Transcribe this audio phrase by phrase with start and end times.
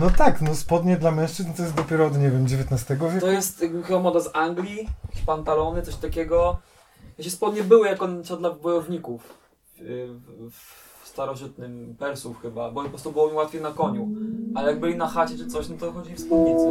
[0.00, 3.20] No tak, no spodnie dla mężczyzn to jest dopiero od, nie wiem, XIX wieku.
[3.20, 6.58] To jest chyba moda z Anglii, jakieś pantalony, coś takiego.
[7.18, 9.34] Jeśli spodnie były jako co dla wojowników
[9.78, 9.80] w,
[10.50, 14.08] w, starożytnym Persów chyba, bo po prostu było im łatwiej na koniu.
[14.54, 16.66] Ale jak byli na chacie czy coś, no to chodzili w spódnicy.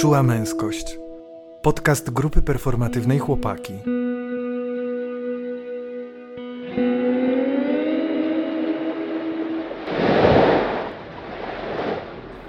[0.00, 0.98] Czuła męskość.
[1.62, 3.72] Podcast grupy performatywnej Chłopaki.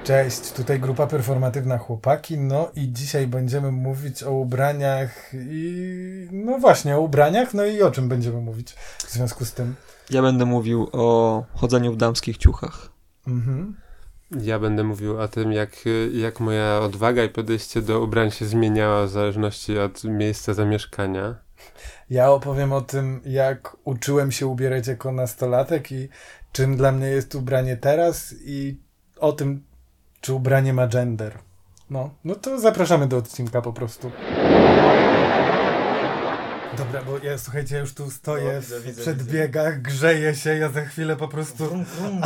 [0.05, 6.27] Cześć, tutaj grupa performatywna Chłopaki, no i dzisiaj będziemy mówić o ubraniach i...
[6.31, 9.75] no właśnie, o ubraniach, no i o czym będziemy mówić w związku z tym.
[10.09, 12.89] Ja będę mówił o chodzeniu w damskich ciuchach.
[13.27, 13.75] Mhm.
[14.41, 15.71] Ja będę mówił o tym, jak,
[16.13, 21.35] jak moja odwaga i podejście do ubrań się zmieniała w zależności od miejsca zamieszkania.
[22.09, 26.09] Ja opowiem o tym, jak uczyłem się ubierać jako nastolatek i
[26.51, 28.77] czym dla mnie jest ubranie teraz i
[29.19, 29.63] o tym,
[30.25, 31.39] czy ubranie ma gender.
[31.89, 34.11] No, no to zapraszamy do odcinka po prostu.
[36.77, 40.57] Dobra, bo ja słuchajcie, ja już tu stoję No, widzę, w widzę, przedbiegach, grzeję się,
[40.57, 41.69] ja za chwilę po prostu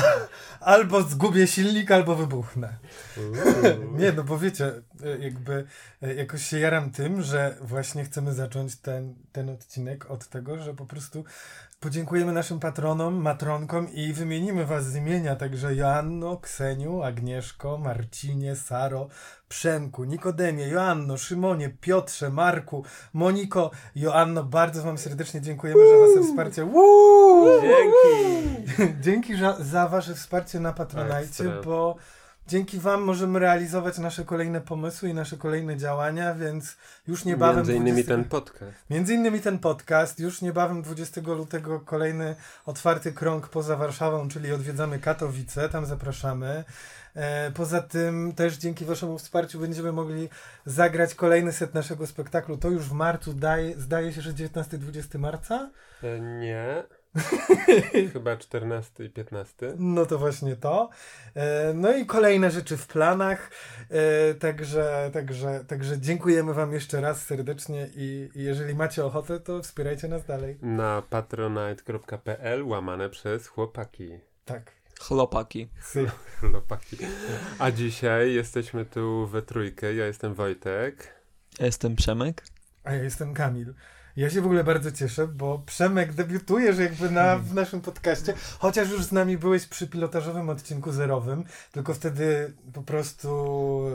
[0.60, 2.74] albo zgubię silnik, albo wybuchnę.
[4.00, 4.72] Nie, no bo wiecie,
[5.04, 5.66] e, jakby
[6.02, 10.74] e, jakoś się jaram tym, że właśnie chcemy zacząć ten, ten odcinek od tego, że
[10.74, 11.24] po prostu
[11.80, 19.08] podziękujemy naszym patronom, matronkom i wymienimy was z imienia, także Joanno, Kseniu, Agnieszko, Marcinie, Saro,
[19.50, 26.66] Przemku, Nikodemie, Joanno, Szymonie, Piotrze, Marku, Moniko, Joanno, bardzo wam serdecznie dziękujemy za wasze wsparcie.
[26.66, 27.62] Woo!
[27.62, 28.94] Dzięki!
[29.04, 31.62] Dzięki za, za wasze wsparcie na Patronajcie, Ekstra.
[31.64, 31.96] bo
[32.50, 37.58] dzięki wam możemy realizować nasze kolejne pomysły i nasze kolejne działania, więc już niebawem...
[37.58, 38.74] Między innymi 20 ten podcast.
[38.90, 45.00] Między innymi ten podcast, już niebawem 20 lutego kolejny otwarty krąg poza Warszawą, czyli odwiedzamy
[45.00, 46.64] Katowice, tam zapraszamy.
[47.16, 50.30] E, poza tym też dzięki waszemu wsparciu będziemy mogli
[50.66, 52.58] zagrać kolejny set naszego spektaklu.
[52.58, 55.70] To już w marcu, daje, zdaje się, że 19-20 marca.
[56.04, 56.84] E, Nie.
[58.14, 59.74] Chyba 14 i 15.
[59.78, 60.90] No to właśnie to.
[61.36, 63.52] E, No i kolejne rzeczy w planach.
[63.90, 69.62] E, Także, także, także dziękujemy Wam jeszcze raz serdecznie i i jeżeli macie ochotę, to
[69.64, 70.58] wspierajcie nas dalej.
[70.62, 74.20] Na patronite.pl łamane przez chłopaki.
[74.46, 74.72] Tak.
[75.00, 75.70] Chlopaki.
[75.82, 76.06] Sy.
[76.40, 76.98] Chłopaki.
[77.60, 79.94] A dzisiaj jesteśmy tu we trójkę.
[79.94, 81.08] Ja jestem Wojtek.
[81.60, 82.44] Ja jestem Przemek.
[82.84, 83.74] A ja jestem Kamil.
[84.20, 88.90] Ja się w ogóle bardzo cieszę, bo Przemek debiutujesz jakby na, w naszym podcaście, chociaż
[88.90, 93.28] już z nami byłeś przy pilotażowym odcinku zerowym, tylko wtedy po prostu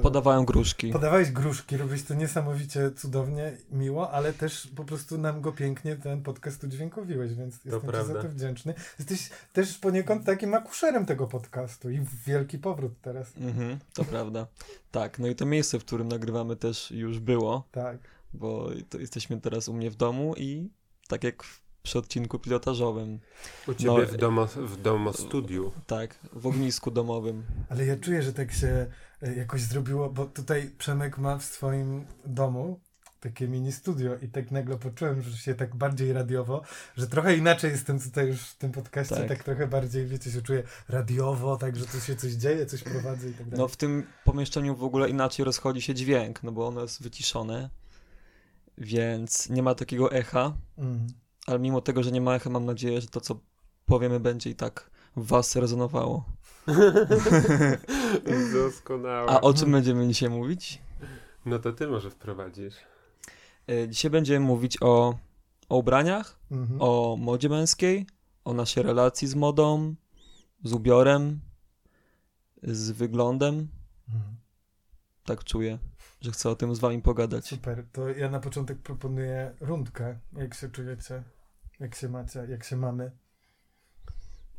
[0.03, 0.93] Podawałem gruszki.
[0.93, 6.23] podawałeś gruszki, robiłeś to niesamowicie cudownie, miło, ale też po prostu nam go pięknie ten
[6.23, 8.23] podcast udźwiękowiłeś, więc jestem ci za prawda.
[8.23, 8.75] to wdzięczny.
[8.99, 13.33] Jesteś też poniekąd takim akuszerem tego podcastu i wielki powrót teraz.
[13.41, 14.47] Mhm, to prawda.
[14.91, 17.97] Tak, no i to miejsce, w którym nagrywamy też już było, Tak.
[18.35, 20.71] Bo to jesteśmy teraz u mnie w domu i
[21.09, 23.21] tak jak w- przy odcinku pilotażowym,
[23.69, 25.73] U ciebie No, w, domo, w domo studiu.
[25.87, 27.45] tak, w ognisku domowym.
[27.69, 28.87] Ale ja czuję, że tak się
[29.23, 32.81] e, jakoś zrobiło, bo tutaj Przemek ma w swoim domu
[33.21, 36.63] takie mini studio i tak nagle poczułem, że się tak bardziej radiowo,
[36.97, 39.45] że trochę inaczej jestem tutaj już w tym podcaście, tak, Tak.
[39.45, 43.33] trochę bardziej, wiecie, się czuję radiowo, tak, że tu się coś dzieje, coś prowadzę i
[43.33, 43.59] tak dalej.
[43.59, 47.71] No w tym pomieszczeniu w ogóle inaczej rozchodzi się dźwięk, no bo ono jest wyciszone,
[48.79, 51.07] więc nie ma takiego echa, Mm.
[51.47, 53.41] ale mimo tego, że nie ma echa, mam nadzieję, że to, co
[53.87, 56.25] powiemy, będzie i tak w was rezonowało.
[58.55, 59.31] Doskonałe.
[59.31, 60.79] A o czym będziemy dzisiaj mówić?
[61.47, 62.75] No to ty może wprowadzisz.
[63.71, 65.19] E, Dzisiaj będziemy mówić o,
[65.69, 66.83] o ubraniach, Mhm.
[66.83, 68.07] o modzie męskiej,
[68.45, 69.95] o naszej relacji z modą,
[70.65, 71.41] z ubiorem,
[72.63, 73.69] z wyglądem.
[74.09, 74.37] Mhm.
[75.25, 75.79] Tak czuję,
[76.25, 77.47] że chcę o tym z wami pogadać.
[77.47, 81.23] Super, to ja na początek proponuję rundkę, jak się czujecie,
[81.81, 83.11] jak się macie, jak się mamy.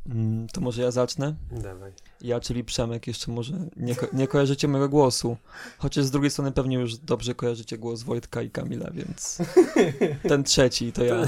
[0.06, 1.34] Mm, To może ja zacznę?
[1.50, 1.92] Dawaj.
[2.20, 5.36] Ja, czyli Przemek, jeszcze może nie, ko- nie kojarzycie mojego głosu.
[5.78, 9.38] Chociaż z drugiej strony pewnie już dobrze kojarzycie głos Wojtka i Kamila, więc
[10.28, 11.16] ten trzeci to ja.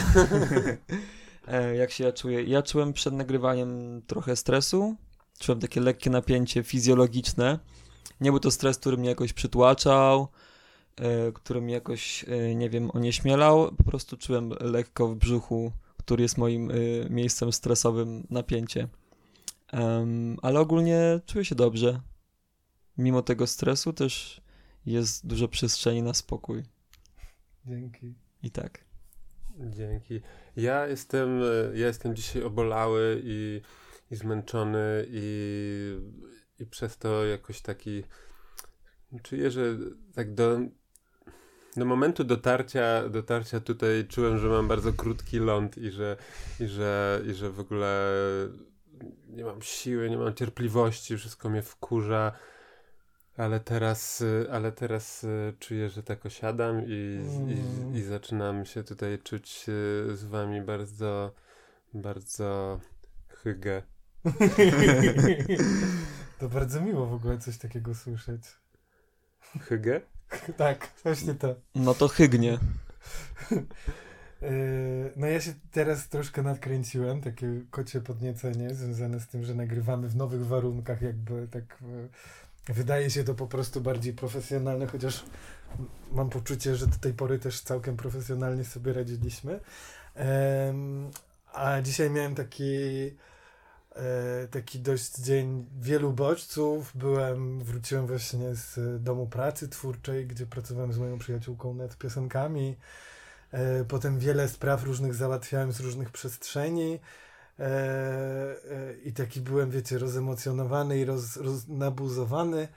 [1.49, 2.43] E, Jak się ja czuję?
[2.45, 4.97] Ja czułem przed nagrywaniem trochę stresu.
[5.39, 7.59] Czułem takie lekkie napięcie fizjologiczne.
[8.21, 10.29] Nie był to stres, który mnie jakoś przytłaczał,
[10.97, 13.73] e, który mnie jakoś, e, nie wiem, onieśmielał.
[13.77, 16.75] Po prostu czułem lekko w brzuchu, który jest moim e,
[17.11, 18.89] miejscem stresowym, napięcie.
[20.43, 22.01] Ale ogólnie czuję się dobrze.
[22.99, 24.41] Mimo tego stresu też
[24.87, 26.63] jest dużo przestrzeni na spokój.
[27.67, 28.15] Dzięki.
[28.43, 28.85] I tak.
[29.61, 30.21] Dzięki.
[30.57, 31.41] Ja jestem,
[31.75, 33.61] ja jestem dzisiaj obolały i,
[34.11, 35.99] i zmęczony i,
[36.59, 38.05] i przez to jakoś taki
[39.23, 39.77] czuję, że
[40.15, 40.59] tak do,
[41.77, 46.17] do momentu dotarcia, dotarcia tutaj czułem, że mam bardzo krótki ląd i że,
[46.61, 48.13] i że, i że w ogóle
[49.29, 52.33] nie mam siły, nie mam cierpliwości, wszystko mnie wkurza.
[53.37, 55.27] Ale teraz, ale teraz
[55.59, 57.51] czuję, że tak osiadam i, Mm.
[57.95, 61.35] i, i zaczynam się tutaj czuć e, z wami bardzo,
[61.95, 62.81] bardzo
[63.29, 63.83] hygge.
[66.39, 68.43] To bardzo miło w ogóle coś takiego słyszeć.
[69.61, 70.01] Hygge?
[70.57, 71.55] Tak, właśnie to.
[71.75, 72.59] No to hygnie.
[73.51, 80.09] Yy, No ja się teraz troszkę nadkręciłem, takie kocie podniecenie związane z tym, że nagrywamy
[80.09, 81.79] w nowych warunkach, jakby tak
[82.69, 85.25] yy, wydaje się to po prostu bardziej profesjonalne, chociaż
[86.13, 89.61] mam poczucie, że do tej pory też całkiem profesjonalnie sobie radziliśmy.
[91.53, 92.73] A dzisiaj miałem taki
[94.51, 96.93] taki dość dzień wielu bodźców.
[96.95, 102.77] Byłem, wróciłem właśnie z domu pracy twórczej, gdzie pracowałem z moją przyjaciółką nad piosenkami.
[103.53, 107.01] E, Potem wiele spraw różnych załatwiałem z różnych przestrzeni.
[107.59, 107.65] E,
[108.71, 112.69] e, I taki byłem, wiecie, rozemocjonowany i roz, roz, nabuzowany.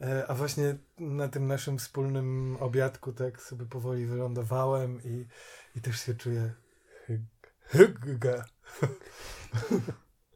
[0.00, 5.26] E, A właśnie na tym naszym wspólnym obiadku tak sobie powoli wylądowałem i,
[5.76, 6.52] i też się czuję
[7.06, 7.22] hyg,
[7.64, 8.44] hygga.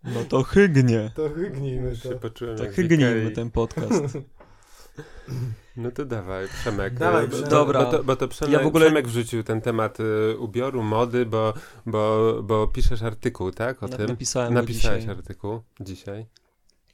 [0.04, 1.10] No to hygnie.
[1.14, 2.16] To hygnijmy Już się to.
[2.19, 4.19] poczułem To jak w hygnijmy ten podcast.
[5.76, 6.94] No to dawaj, Przemek.
[6.94, 7.50] Dawaj, bo, Przemek.
[7.50, 7.84] Dobra.
[7.84, 11.26] Bo to, bo to Przemek, Ja w ogóle- Przemek wrzucił ten temat y, ubioru, mody,
[11.26, 11.54] bo,
[11.87, 13.82] bo, bo piszesz artykuł, tak?
[13.82, 14.06] O Na- tym?
[14.06, 15.16] Napisałem Napisałeś dzisiaj.
[15.16, 16.26] artykuł dzisiaj.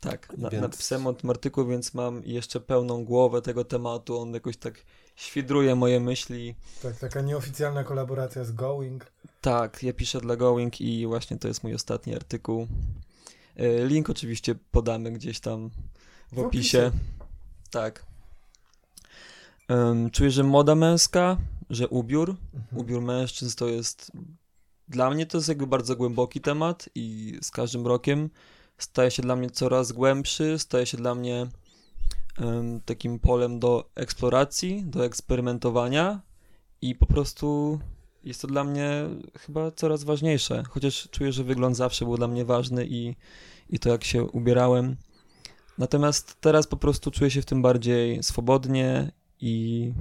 [0.00, 4.20] Tak, na, Więc- napisałem o tym artykuł, więc mam jeszcze pełną głowę tego tematu.
[4.20, 4.74] On jakoś tak
[5.18, 6.54] świdruje moje myśli.
[6.82, 9.12] Tak, taka nieoficjalna kolaboracja z Going.
[9.40, 12.66] Tak, ja piszę dla Going i właśnie to jest mój ostatni artykuł.
[13.56, 15.70] E, Link oczywiście podamy gdzieś tam
[16.32, 16.86] w W opisie.
[16.86, 16.98] opisie.
[17.70, 18.04] Tak.
[19.68, 21.36] Em, czuję, że moda męska,
[21.70, 22.78] że ubiór, Mhm.
[22.82, 24.12] ubiór mężczyzn to jest
[24.88, 28.30] dla mnie to jest jakby bardzo głęboki temat i z każdym rokiem
[28.78, 31.46] staje się dla mnie coraz głębszy, staje się dla mnie
[32.84, 36.20] takim polem do eksploracji, do eksperymentowania
[36.82, 37.78] i po prostu
[38.24, 38.90] jest to dla mnie
[39.38, 43.16] chyba coraz ważniejsze, chociaż czuję, że wygląd zawsze był dla mnie ważny i,
[43.70, 44.96] i to jak się ubierałem.
[45.78, 49.92] Natomiast teraz po prostu czuję się w tym bardziej swobodnie i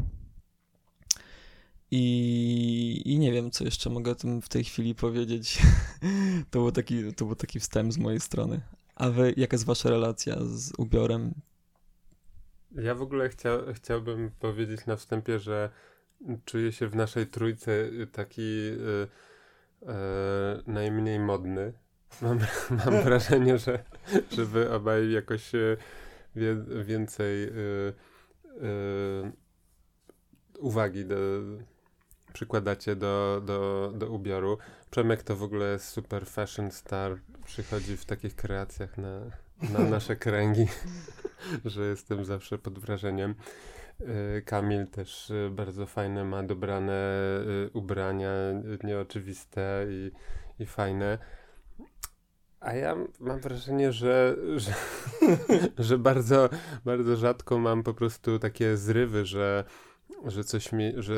[1.91, 5.61] i, I nie wiem, co jeszcze mogę o tym w tej chwili powiedzieć.
[6.51, 8.61] to, był taki, to był taki wstęp z mojej strony.
[8.95, 11.33] A wy, jaka jest wasza relacja z ubiorem?
[12.75, 15.69] Ja w ogóle chciał, chciałbym powiedzieć na wstępie, że
[16.45, 19.07] czuję się w naszej trójce y, taki y,
[19.81, 19.87] y,
[20.67, 21.73] najmniej modny.
[22.21, 22.39] Mam,
[22.85, 23.83] mam wrażenie, że,
[24.31, 25.51] że wy obaj jakoś
[26.35, 27.51] wie, więcej
[30.59, 31.15] uwagi do,
[32.33, 34.57] przykładacie do, do, do ubioru.
[34.91, 37.17] Przemek to w ogóle super fashion star.
[37.45, 39.21] Przychodzi w takich kreacjach na,
[39.61, 40.67] na nasze kręgi,
[41.65, 43.35] że jestem zawsze pod wrażeniem.
[44.01, 46.93] Y, Kamil też y, bardzo fajne ma dobrane
[47.67, 48.31] y, ubrania,
[48.83, 50.11] nieoczywiste i,
[50.59, 51.17] i fajne.
[52.59, 54.73] A ja mam wrażenie, że, że,
[55.77, 56.49] że bardzo,
[56.85, 59.63] bardzo rzadko mam po prostu takie zrywy, że,
[60.25, 61.15] że coś mi, że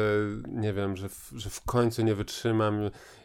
[0.48, 2.79] nie wiem, że w, że w końcu nie wytrzymam,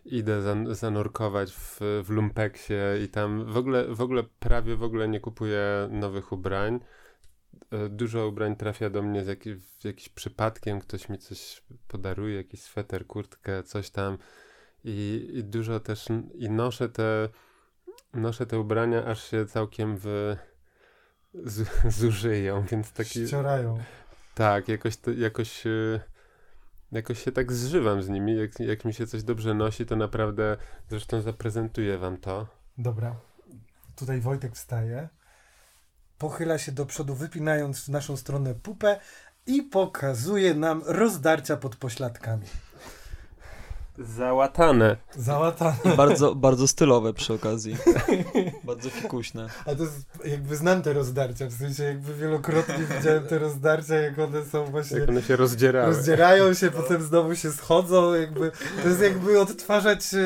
[0.05, 5.09] idę zan, zanurkować w, w lumpeksie i tam w ogóle, w ogóle prawie w ogóle
[5.09, 6.81] nie kupuję nowych ubrań.
[7.71, 12.37] E, Dużo ubrań trafia do mnie z jaki, w jakiś przypadkiem, ktoś mi coś podaruje,
[12.37, 14.19] jakiś sweter, kurtkę, coś tam
[14.85, 17.29] i, i dużo też, i noszę te
[18.15, 20.37] noszę te ubrania, aż się całkiem w,
[21.35, 21.69] z,
[21.99, 23.79] zużyją, więc taki, Ścierają.
[24.35, 26.01] Tak, jakoś, to, jakoś, e,
[26.93, 28.37] jakoś się tak zżywam z nimi.
[28.37, 30.57] Jak, jak mi się coś dobrze nosi, to naprawdę,
[30.91, 32.47] zresztą zaprezentuję wam to.
[32.79, 33.17] Dobra.
[33.97, 35.09] Tutaj Wojtek wstaje.
[36.19, 39.01] Pochyla się do przodu, wypinając w naszą stronę pupę
[39.47, 42.47] i pokazuje nam rozdarcia pod pośladkami.
[43.99, 44.97] Załatane.
[45.17, 45.77] Załatane.
[45.95, 47.77] I bardzo, bardzo stylowe przy okazji.
[48.65, 49.49] bardzo fikuśne.
[49.67, 54.19] A to jest, jakby znam te rozdarcia, w sensie jakby wielokrotnie widziałem te rozdarcia, jak
[54.19, 54.99] one są właśnie...
[54.99, 55.87] Jak one się rozdzierały.
[55.95, 60.19] Rozdzierają się, potem znowu się schodzą, jakby to jest jakby odtwarzać e,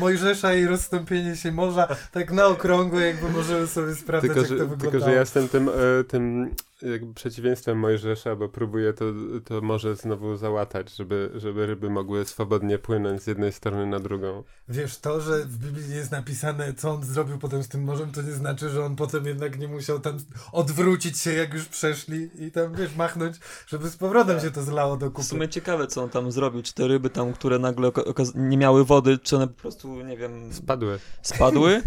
[0.00, 4.54] Mojżesza i rozstąpienie się morza, tak na okrągło jakby możemy sobie sprawdzać, Tylko jak że,
[4.54, 5.04] to tylko, wyglądało.
[5.04, 9.04] że ja jestem tym, e, tym jakby przeciwieństwem Mojżesza, bo próbuje to,
[9.44, 14.44] to może znowu załatać, żeby, żeby ryby mogły swobodnie płynąć z jednej strony na drugą.
[14.68, 18.12] Wiesz, to, że w Biblii nie jest napisane, co on zrobił potem z tym morzem,
[18.12, 20.16] to nie znaczy, że on potem jednak nie musiał tam
[20.52, 23.36] odwrócić się, jak już przeszli i tam, wiesz, machnąć,
[23.66, 25.28] żeby z powrotem się to zlało do W kupy.
[25.28, 26.62] sumie ciekawe, co on tam zrobił.
[26.62, 27.90] Czy te ryby tam, które nagle
[28.34, 30.98] nie miały wody, czy one po prostu, nie wiem, Spadły.
[31.22, 31.82] spadły?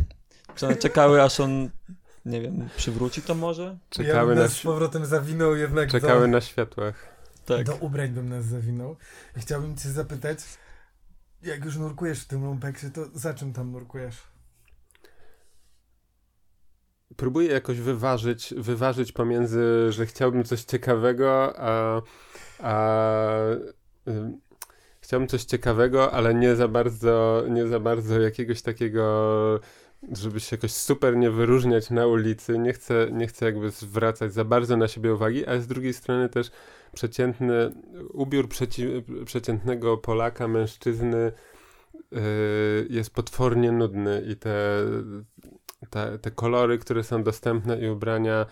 [0.55, 1.69] Czy one czekały, aż on,
[2.25, 3.63] nie wiem, przywróci to może?
[3.63, 7.15] ja Czekały, bym na, nas z powrotem zawinął jednak czekały do, na światłach.
[7.45, 7.65] Tak.
[7.65, 8.95] do ubrań bym nas zawinął.
[9.37, 10.39] I chciałbym cię zapytać,
[11.43, 14.15] jak już nurkujesz w tym lumpeksie, to za czym tam nurkujesz?
[17.15, 22.01] Próbuję jakoś wyważyć, wyważyć pomiędzy, że chciałbym coś ciekawego, a,
[22.59, 23.37] a
[24.07, 24.41] ym,
[25.01, 29.59] chciałbym coś ciekawego, ale nie za bardzo, nie za bardzo jakiegoś takiego,
[30.11, 32.59] żeby się jakoś super nie wyróżniać na ulicy.
[32.59, 36.29] Nie chcę, nie chcę jakby zwracać za bardzo na siebie uwagi, ale z drugiej strony
[36.29, 36.51] też
[36.93, 37.71] przeciętny,
[38.13, 38.87] ubiór przeci,
[39.25, 41.31] przeciętnego Polaka, mężczyzny
[42.11, 42.19] yy,
[42.89, 44.79] jest potwornie nudny i te,
[45.89, 48.45] te, te kolory, które są dostępne i ubrania,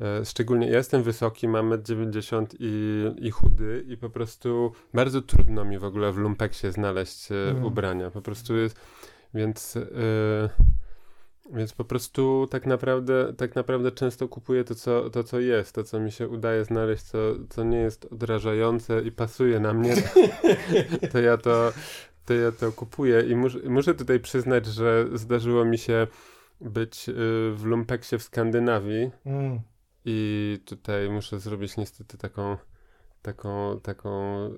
[0.00, 5.64] e, szczególnie ja jestem wysoki, mam 1,90 i, i chudy i po prostu bardzo trudno
[5.64, 7.64] mi w ogóle w lumpeksie znaleźć e, Mm.
[7.64, 8.10] ubrania.
[8.10, 8.80] Po prostu jest,
[9.34, 9.82] więc e,
[11.52, 15.84] więc po prostu tak naprawdę, tak naprawdę często kupuję to co, to, co jest, to,
[15.84, 17.18] co mi się udaje znaleźć, co,
[17.50, 19.94] co nie jest odrażające i pasuje na mnie,
[21.12, 21.72] to ja to,
[22.24, 26.06] to ja to kupuję i mus, muszę tutaj przyznać, że zdarzyło mi się
[26.60, 27.12] być y,
[27.54, 29.60] w lumpeksie w Skandynawii Mm.
[30.04, 32.56] i tutaj muszę zrobić niestety taką
[33.22, 34.10] taką, taką,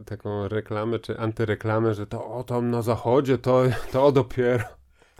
[0.07, 4.65] taką reklamę, czy antyreklamę, że to o tam na zachodzie, to, to dopiero.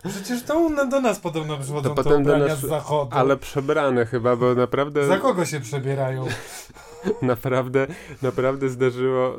[0.09, 3.17] Przecież to do nas podobno przychodzą To potem do nas- z zachodu.
[3.17, 5.07] Ale przebrane chyba, bo naprawdę...
[5.07, 6.25] Za kogo się przebierają?
[7.21, 7.87] naprawdę,
[8.21, 9.37] naprawdę zdarzyło.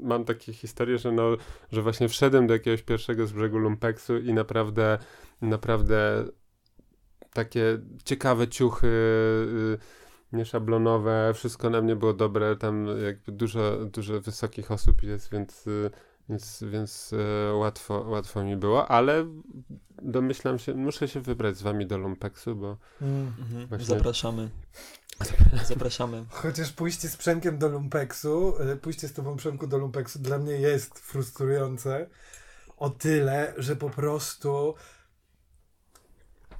[0.00, 1.36] Mam takie historie, że, no,
[1.72, 4.98] że właśnie wszedłem do jakiegoś pierwszego z brzegu lumpeksu i naprawdę,
[5.42, 6.24] naprawdę
[7.32, 9.78] takie ciekawe ciuchy, y,
[10.32, 12.56] nieszablonowe, wszystko na mnie było dobre.
[12.56, 15.66] Tam jakby dużo, dużo wysokich osób jest, więc.
[15.66, 15.90] y,
[16.28, 19.26] Więc, więc y, łatwo, łatwo mi było, ale
[20.04, 23.32] domyślam się, muszę się wybrać z wami do lumpeksu, bo Mm.
[23.40, 23.66] Mhm.
[23.66, 24.50] Właśnie- Zapraszamy.
[25.68, 26.24] Zapraszamy.
[26.30, 30.52] Chociaż pójście z Przemkiem do lumpeksu, y, pójście z tobą Przemku do lumpeksu dla mnie
[30.52, 32.06] jest frustrujące
[32.76, 34.74] o tyle, że po prostu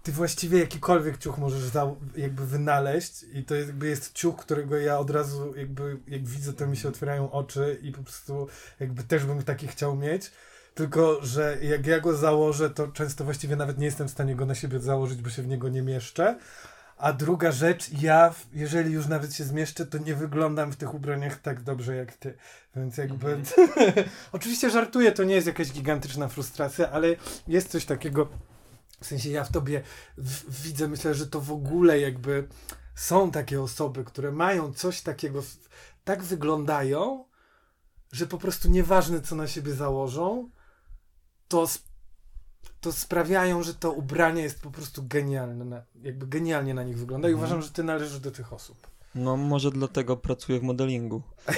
[0.03, 4.99] ty właściwie jakikolwiek ciuch możesz za, jakby wynaleźć i to jakby jest ciuch, którego ja
[4.99, 8.49] od razu jakby jak widzę, to mi się otwierają oczy i po prostu
[8.81, 10.31] jakby też bym taki chciał mieć.
[10.75, 14.47] Tylko, że jak ja go założę, to często właściwie nawet nie jestem w stanie go
[14.47, 16.39] na siebie założyć, bo się w niego nie mieszczę.
[16.97, 21.41] A druga rzecz, ja, jeżeli już nawet się zmieszczę, to nie wyglądam w tych ubraniach
[21.41, 22.35] tak dobrze jak ty.
[22.77, 23.43] Więc jakby.
[24.33, 27.09] Oczywiście żartuję, to nie jest jakaś gigantyczna frustracja, ale
[27.49, 28.29] jest coś takiego.
[29.01, 29.83] W sensie ja w tobie
[30.19, 32.49] w, widzę, myślę, że to w ogóle jakby
[32.95, 35.43] są takie osoby, które mają coś takiego,
[36.05, 37.25] tak wyglądają,
[38.13, 40.51] że po prostu nieważne co na siebie założą,
[41.49, 41.69] to,
[42.81, 47.33] to sprawiają, że to ubranie jest po prostu genialne, jakby genialnie na nich wygląda i
[47.33, 47.45] Mhm.
[47.45, 48.77] uważam, że ty należysz do tych osób.
[49.15, 51.23] No może dlatego pracuję w modelingu.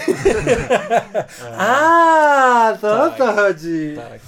[1.58, 3.18] A, to o tak.
[3.18, 3.92] to chodzi.
[3.96, 4.20] Tak.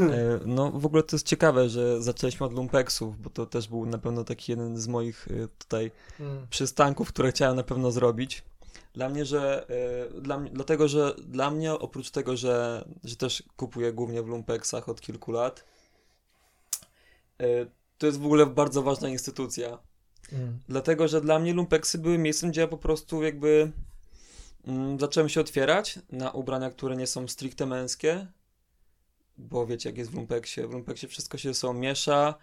[0.00, 3.86] E, No w ogóle to jest ciekawe, że zaczęliśmy od lumpeksów, bo to też był
[3.86, 5.90] na pewno taki jeden z moich e, tutaj
[6.20, 6.46] Mm.
[6.50, 8.42] przystanków, które chciałem na pewno zrobić.
[8.92, 13.92] Dla mnie, że e, dla, dlatego, że dla mnie oprócz tego, że, że też kupuję
[13.92, 15.64] głównie w lumpeksach od kilku lat,
[17.40, 17.66] e,
[17.98, 19.78] to jest w ogóle bardzo ważna instytucja.
[20.32, 20.58] Mm.
[20.68, 23.72] Dlatego, że dla mnie lumpeksy były miejscem, gdzie ja po prostu jakby
[24.66, 28.26] mm, zacząłem się otwierać na ubrania, które nie są stricte męskie,
[29.38, 30.62] bo wiecie, jak jest w lumpeksie.
[30.62, 32.34] W lumpeksie wszystko się są miesza,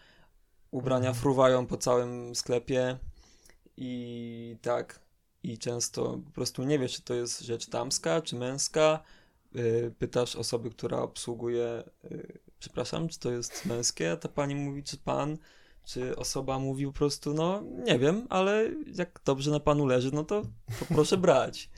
[0.72, 1.22] ubrania Mhm.
[1.22, 2.98] fruwają po całym sklepie
[3.78, 5.07] i tak.
[5.44, 9.04] I często po prostu nie wiesz, czy to jest rzecz damska, czy męska.
[9.54, 14.12] Yy, Pytasz osoby, która obsługuje, yy, przepraszam, czy to jest męskie?
[14.12, 15.38] A ta pani mówi, czy pan,
[15.86, 20.24] czy osoba mówi po prostu, no nie wiem, ale jak dobrze na panu leży, no
[20.24, 20.42] to,
[20.80, 21.70] to proszę brać.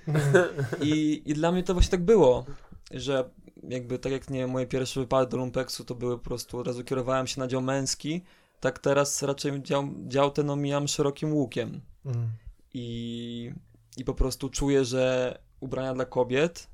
[0.81, 2.45] I, I dla mnie to właśnie tak było,
[2.91, 3.29] że
[3.63, 6.83] jakby tak jak nie moje pierwsze wypady do lumpeksu to były po prostu od razu
[6.83, 8.21] kierowałem się na dział męski,
[8.59, 11.81] tak teraz raczej dział, dział ten omijam szerokim łukiem.
[12.05, 12.29] Mm.
[12.73, 13.51] I,
[13.97, 16.69] I po prostu czuję, że ubrania dla kobiet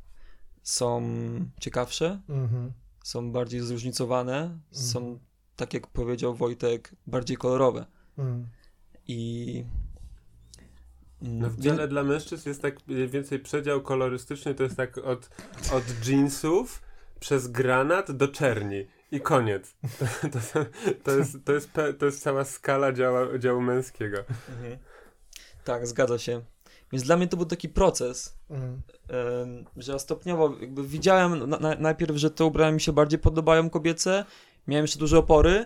[0.64, 1.04] są
[1.60, 2.72] ciekawsze, Mhm.
[3.04, 5.20] są bardziej zróżnicowane, są,
[5.56, 7.86] tak jak powiedział Wojtek, bardziej kolorowe.
[8.18, 8.48] Mm.
[9.08, 9.64] I
[11.22, 15.30] No w dziale dla mężczyzn jest tak mniej więcej przedział kolorystyczny, to jest tak od,
[15.74, 16.82] od jeansów
[17.20, 18.88] przez granat do czerni.
[19.12, 19.76] I koniec.
[20.32, 20.66] To, to,
[21.04, 24.18] to, jest, to, jest, to jest cała skala działa, działu męskiego.
[24.50, 24.78] Mhm.
[25.66, 26.42] Tak, zgadza się.
[26.92, 28.82] Więc dla mnie to był taki proces, mhm.
[29.78, 33.70] że ja stopniowo jakby widziałem na, na, najpierw, że te ubrania mi się bardziej podobają
[33.70, 34.26] kobiece,
[34.68, 35.66] miałem jeszcze duże opory,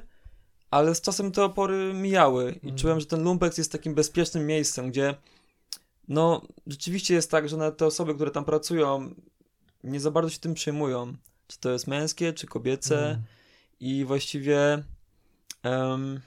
[0.72, 2.76] ale z czasem te opory mijały i mhm.
[2.76, 5.16] czułem, że ten lumpex jest takim bezpiecznym miejscem, gdzie
[6.08, 9.16] no rzeczywiście jest tak, że te osoby, które tam pracują,
[9.84, 11.14] nie za bardzo się tym przejmują.
[11.48, 13.00] Czy to jest męskie, czy kobiece.
[13.00, 13.24] Mhm.
[13.80, 14.84] I właściwie
[15.64, 16.22] um,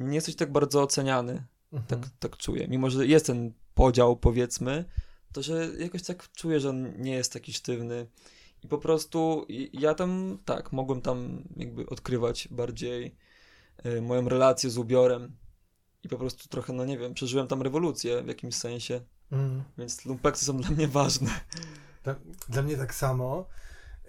[0.00, 1.44] nie jesteś tak bardzo oceniany.
[1.72, 1.86] Mhm.
[1.86, 2.68] Tak, tak czuję.
[2.68, 4.84] Mimo, że jest ten podział, powiedzmy,
[5.32, 8.06] to że jakoś tak czuję, że on nie jest taki sztywny.
[8.62, 13.16] I po prostu ja tam, tak, mogłem tam jakby odkrywać bardziej
[13.86, 15.36] y, moją relację z ubiorem.
[16.02, 19.00] I po prostu trochę, no nie wiem, przeżyłem tam rewolucję w jakimś sensie.
[19.32, 19.62] Mm.
[19.78, 21.30] Więc lumpeksy są dla mnie ważne.
[22.04, 22.14] Dla,
[22.48, 23.46] dla mnie tak samo.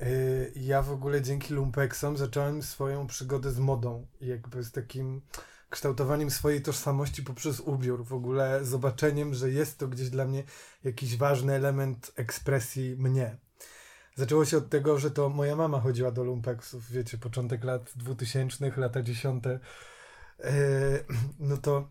[0.02, 4.08] Y, ja w ogóle dzięki lumpeksom zacząłem swoją przygodę z modą.
[4.22, 5.22] Jakby z takim
[5.74, 10.44] kształtowaniem swojej tożsamości poprzez ubiór, w ogóle zobaczeniem, że jest to gdzieś dla mnie
[10.84, 13.38] jakiś ważny element ekspresji mnie.
[14.16, 18.72] Zaczęło się od tego, że to moja mama chodziła do lumpeksów, wiecie, początek lat 2000,
[18.78, 19.44] lata 10.
[19.46, 20.50] Yy,
[21.40, 21.88] no to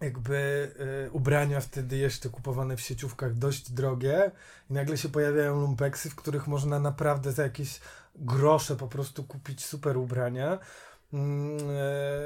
[0.00, 0.70] jakby
[1.04, 4.30] yy, ubrania wtedy jeszcze kupowane w sieciówkach dość drogie
[4.70, 7.80] i nagle się pojawiają lumpeksy, w których można naprawdę za jakieś
[8.16, 10.58] grosze po prostu kupić super ubrania e,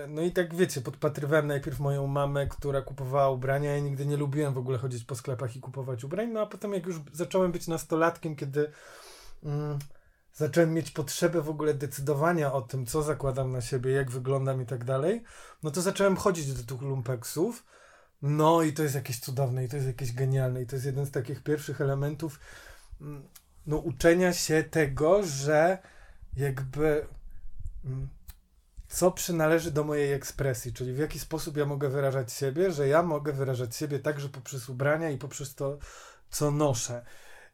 [0.09, 3.73] no i tak wiecie, podpatrywałem najpierw moją mamę, która kupowała ubrania.
[3.73, 6.29] Ja nigdy nie lubiłem w ogóle chodzić po sklepach i kupować ubrań.
[6.33, 8.71] No a potem, jak już zacząłem być nastolatkiem, kiedy
[9.45, 9.79] mm,
[10.33, 14.67] zacząłem mieć potrzebę w ogóle decydowania o tym, co zakładam na siebie, jak wyglądam i
[14.67, 15.23] tak dalej,
[15.63, 17.65] no to zacząłem chodzić do tych lumpeksów.
[18.23, 21.07] No i to jest jakieś cudowne, i to jest jakieś genialne, i to jest jeden
[21.07, 22.41] z takich pierwszych elementów
[23.01, 23.29] mm,
[23.67, 25.79] no, uczenia się tego, że
[26.37, 27.07] jakby.
[27.85, 28.09] Mm,
[28.95, 33.03] co przynależy do mojej ekspresji, czyli w jaki sposób ja mogę wyrażać siebie, że ja
[33.03, 35.79] mogę wyrażać siebie także poprzez ubrania i poprzez to,
[36.31, 37.05] co noszę.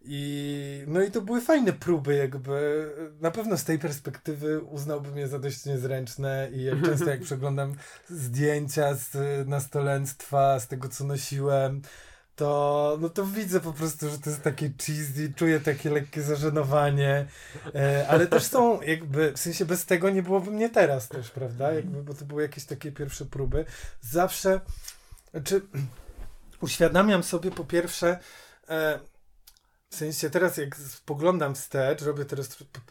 [0.03, 2.87] I, no i to były fajne próby, jakby.
[3.21, 7.75] Na pewno z tej perspektywy uznałbym je za dość niezręczne i jak często jak przeglądam
[8.11, 9.17] zdjęcia z
[9.49, 11.83] nastolenstwa, z tego co nosiłem,
[12.41, 17.27] to, no to widzę po prostu, że to jest takie cheesy, czuję takie lekkie zażenowanie,
[17.75, 21.73] e, ale też są jakby, w sensie bez tego nie byłoby mnie teraz też, prawda,
[21.73, 23.65] jakby, bo to były jakieś takie pierwsze próby.
[24.01, 24.61] Zawsze,
[25.31, 25.61] znaczy,
[26.61, 28.19] uświadamiam sobie po pierwsze,
[28.69, 29.01] e,
[29.91, 32.37] w sensie teraz jak spoglądam wstecz, robię tę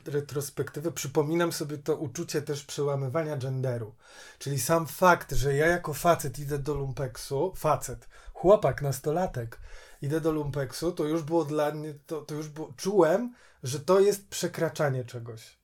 [0.05, 3.95] retrospektywę, przypominam sobie to uczucie też przełamywania genderu.
[4.39, 8.07] Czyli sam fakt, że ja jako facet idę do lumpeksu, facet,
[8.39, 9.60] chłopak, nastolatek,
[10.02, 13.99] idę do lumpeksu, to już było dla mnie, to, to już było, czułem, że to
[13.99, 15.60] jest przekraczanie czegoś.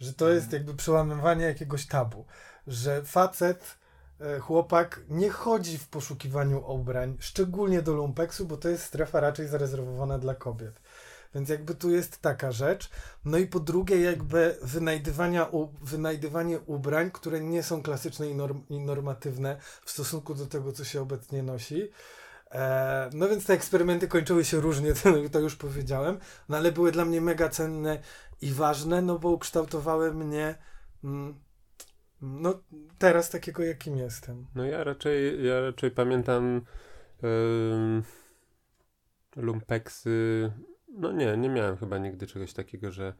[0.00, 2.24] Że to jest jakby przełamywanie jakiegoś tabu.
[2.66, 3.78] Że facet,
[4.20, 9.48] e, chłopak nie chodzi w poszukiwaniu ubrań, szczególnie do lumpeksu, bo to jest strefa raczej
[9.48, 10.80] zarezerwowana dla kobiet.
[11.34, 12.90] Więc jakby tu jest taka rzecz.
[13.24, 15.46] No i po drugie, jakby wynajdywania,
[15.82, 20.84] wynajdywanie ubrań, które nie są klasyczne i, norm, i normatywne w stosunku do tego, co
[20.84, 21.90] się obecnie nosi.
[22.50, 26.18] E, no więc te eksperymenty kończyły się różnie, to, to już powiedziałem,
[26.48, 27.98] no ale były dla mnie mega cenne
[28.42, 30.54] i ważne, no bo ukształtowały mnie
[31.04, 31.40] mm,
[32.22, 32.62] no
[32.98, 34.46] teraz takiego, jakim jestem.
[34.54, 36.60] No ja raczej, ja raczej pamiętam
[37.22, 38.02] yy,
[39.36, 40.52] lumpeksy
[40.92, 43.14] no nie, nie miałem chyba nigdy czegoś takiego, że,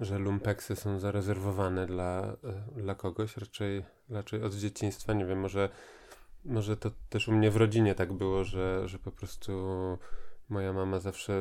[0.00, 2.36] że lumpeksy są zarezerwowane dla,
[2.76, 3.36] e, dla kogoś.
[3.36, 5.68] Raczej, raczej od dzieciństwa, nie wiem, może,
[6.44, 9.52] może to też u mnie w rodzinie tak było, że, że po prostu
[10.48, 11.40] moja mama zawsze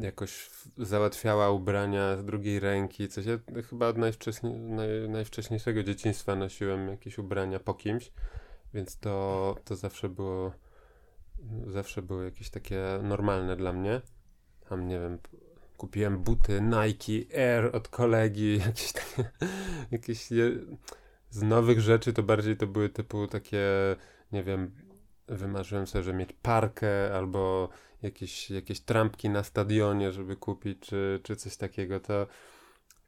[0.00, 3.26] jakoś załatwiała ubrania z drugiej ręki, coś.
[3.26, 8.12] Ja chyba od najwcześniej, naj, najwcześniejszego dzieciństwa nosiłem jakieś ubrania po kimś,
[8.74, 10.52] więc to, to zawsze było
[11.66, 14.00] zawsze było jakieś takie normalne dla mnie
[14.68, 15.18] tam nie wiem,
[15.76, 19.30] kupiłem buty Nike Air od kolegi, jakieś takie,
[19.90, 20.28] jakieś
[21.30, 23.66] z nowych rzeczy to bardziej to były typu takie,
[24.32, 24.72] nie wiem,
[25.28, 27.68] wymarzyłem sobie, że mieć parkę albo
[28.02, 32.26] jakieś, jakieś trampki na stadionie, żeby kupić, czy, czy coś takiego, to,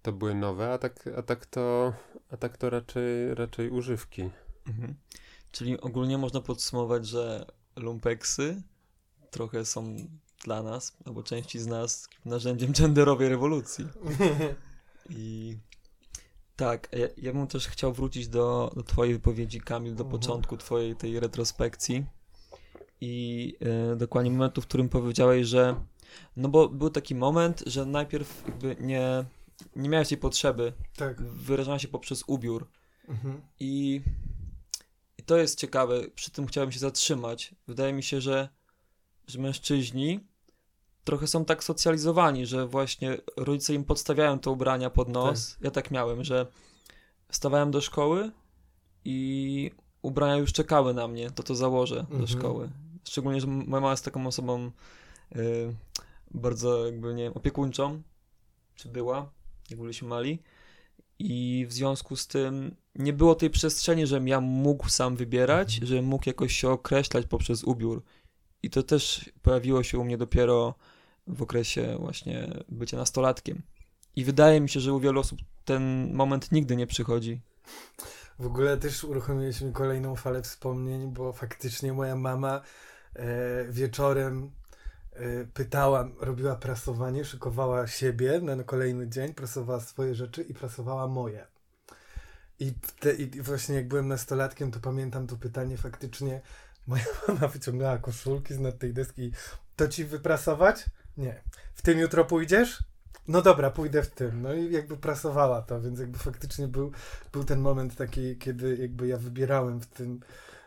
[0.03, 1.93] to były nowe, a tak, a tak to,
[2.31, 4.31] a tak to raczej, raczej używki.
[4.67, 4.95] Mhm.
[5.53, 8.63] Czyli ogólnie można podsumować, że lumpeksy
[9.31, 9.97] trochę są
[10.45, 13.87] dla nas, albo części z nas, narzędziem genderowej rewolucji.
[15.11, 15.57] I
[16.57, 20.21] tak, ja, ja bym też chciał wrócić do, do twojej wypowiedzi, Kamil, do mhm.
[20.21, 22.07] początku twojej tej retrospekcji.
[23.01, 23.55] i
[23.93, 25.75] e, dokładnie momentu, w którym powiedziałeś, że
[26.37, 29.25] no bo był taki moment, że najpierw jakby nie,
[29.77, 31.23] nie miałeś tej potrzeby Tak.
[31.23, 32.69] wyrażania się poprzez ubiór
[33.09, 33.41] Mhm.
[33.61, 34.01] i,
[35.19, 37.55] i to jest ciekawe, przy tym chciałem się zatrzymać.
[37.69, 38.49] Wydaje mi się, że,
[39.27, 40.21] że mężczyźni
[41.05, 45.57] trochę są tak socjalizowani, że właśnie rodzice im podstawiają te ubrania pod nos.
[45.61, 46.47] Ja tak miałem, że
[47.29, 48.31] wstawałem do szkoły
[49.05, 49.71] i
[50.03, 52.21] ubrania już czekały na mnie, to to założę Mhm.
[52.21, 52.71] do szkoły.
[53.09, 54.71] Szczególnie, że moja mama jest taką osobą
[55.37, 55.75] y,
[56.31, 58.03] bardzo jakby, nie wiem, opiekuńczą,
[58.75, 59.31] czy była,
[59.71, 60.43] jak byliśmy mali.
[61.19, 65.87] I w związku z tym nie było tej przestrzeni, żebym ja mógł sam wybierać, Mhm.
[65.89, 68.03] żebym mógł jakoś się określać poprzez ubiór.
[68.67, 70.75] I to też pojawiło się u mnie dopiero
[71.27, 73.63] w okresie właśnie bycia nastolatkiem.
[74.17, 77.41] I wydaje mi się, że u wielu osób ten moment nigdy nie przychodzi.
[78.39, 82.61] W ogóle też uruchomiliśmy kolejną falę wspomnień, bo faktycznie moja mama
[83.15, 84.51] e, wieczorem
[85.13, 91.47] e, pytała, robiła prasowanie, szykowała siebie na kolejny dzień, prasowała swoje rzeczy i prasowała moje.
[92.61, 96.41] I, te, I właśnie jak byłem nastolatkiem, to pamiętam to pytanie faktycznie.
[96.87, 99.23] Moja mama wyciągała koszulki z nad tej deski.
[99.23, 99.33] i,
[99.77, 100.85] To ci wyprasować?
[101.17, 101.41] Nie.
[101.75, 102.83] W tym jutro pójdziesz?
[103.29, 104.43] No dobra, pójdę w tym.
[104.43, 106.93] No i jakby prasowała to, więc jakby faktycznie był,
[107.33, 110.21] był ten moment taki, kiedy jakby ja wybierałem w tym,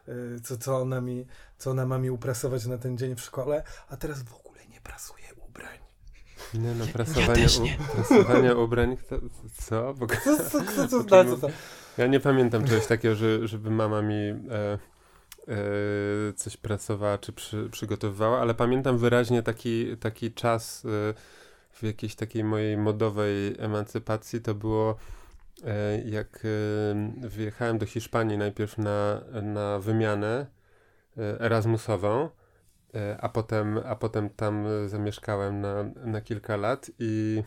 [0.08, 1.26] y, co, co, ona mi,
[1.58, 4.82] co ona ma mi uprasować na ten dzień w szkole, a teraz w ogóle nie
[4.82, 5.78] prasuję ubrań.
[6.54, 7.78] Nie no, prasowanie, też nie.
[7.80, 9.16] U, prasowanie ubrań, to,
[9.62, 9.94] co?
[9.94, 11.48] Bo, Co, co, co, co, O co, czym co, co?
[11.98, 14.78] ja nie pamiętam czegoś takiego, że, żeby mama mi e, e,
[16.36, 21.14] coś pracowała czy przy, przygotowywała, ale pamiętam wyraźnie taki, taki czas e,
[21.72, 24.96] w jakiejś takiej mojej modowej emancypacji, to było
[25.64, 30.46] e, jak e, wyjechałem do Hiszpanii najpierw na, na wymianę
[31.18, 32.30] e, Erasmusową,
[32.96, 37.44] e, a potem, a potem tam e, zamieszkałem na, na kilka lat i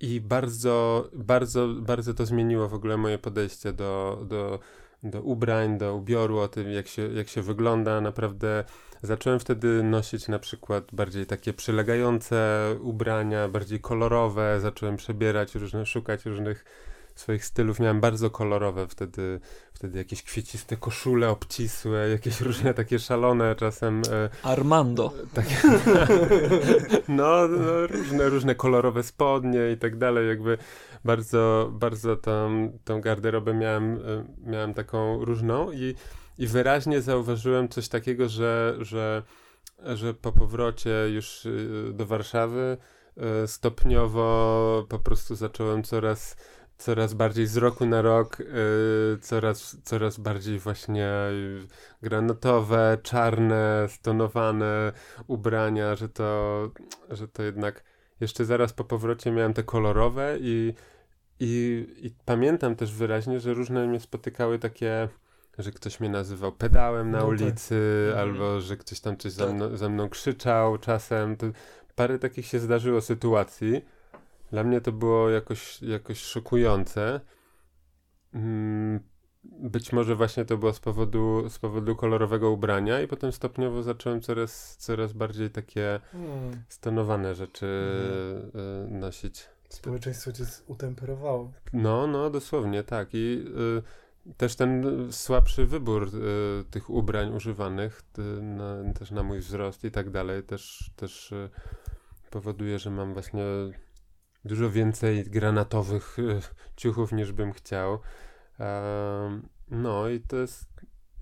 [0.00, 4.58] i bardzo, bardzo, bardzo to zmieniło w ogóle moje podejście do, do,
[5.04, 8.00] do ubrań, do ubioru, o tym, jak się, jak się wygląda.
[8.00, 8.64] Naprawdę
[9.02, 14.60] zacząłem wtedy nosić na przykład bardziej takie przylegające ubrania, bardziej kolorowe.
[14.60, 16.64] Zacząłem przebierać różne, szukać różnych
[17.14, 17.80] swoich stylów.
[17.80, 19.40] Miałem bardzo kolorowe wtedy,
[19.72, 24.02] wtedy jakieś kwieciste koszule obcisłe, jakieś różne takie szalone czasem.
[24.12, 25.12] E, Armando.
[25.34, 25.56] takie,
[27.08, 30.58] no, no, różne, różne kolorowe spodnie i tak dalej, jakby
[31.04, 35.94] bardzo, bardzo tą, tą garderobę miałem, e, miałem taką różną i,
[36.38, 39.22] i wyraźnie zauważyłem coś takiego, że, że,
[39.84, 42.76] że po powrocie już e, do Warszawy
[43.46, 46.36] stopniowo po prostu zacząłem coraz
[46.78, 48.44] coraz bardziej z roku na rok, e,
[49.20, 51.10] coraz, coraz bardziej właśnie
[52.02, 54.92] granatowe, czarne, stonowane
[55.26, 56.70] ubrania, że to,
[57.10, 57.84] że to jednak
[58.20, 60.74] jeszcze zaraz po powrocie miałem te kolorowe i,
[61.40, 65.08] i, i pamiętam też wyraźnie, że różne mnie spotykały takie,
[65.58, 67.30] że ktoś mnie nazywał pedałem na No tak.
[67.40, 68.28] ulicy, Mhm.
[68.28, 69.54] albo że ktoś tam coś za, Tak.
[69.54, 71.36] mną, za mną krzyczał czasem.
[71.36, 71.46] To
[71.94, 73.84] parę takich się zdarzyło sytuacji.
[74.54, 77.20] Dla mnie to było jakoś, jakoś szokujące.
[78.34, 79.00] Mm,
[79.44, 84.20] Być może właśnie to było z powodu, z powodu kolorowego ubrania i potem stopniowo zacząłem
[84.20, 86.64] coraz, coraz bardziej takie Hmm.
[86.68, 88.96] stonowane rzeczy Mhm.
[88.96, 89.48] y, nosić.
[89.68, 91.52] Społeczeństwo cię utemperowało.
[91.72, 93.08] No, no, dosłownie tak.
[93.12, 93.44] I
[94.28, 99.84] y, też ten słabszy wybór y, tych ubrań używanych, y, na, też na mój wzrost
[99.84, 101.34] i tak dalej, też, też
[102.30, 103.44] powoduje, że mam właśnie
[104.44, 106.40] dużo więcej granatowych y,
[106.76, 107.98] ciuchów niż bym chciał.
[109.70, 110.68] No i to jest,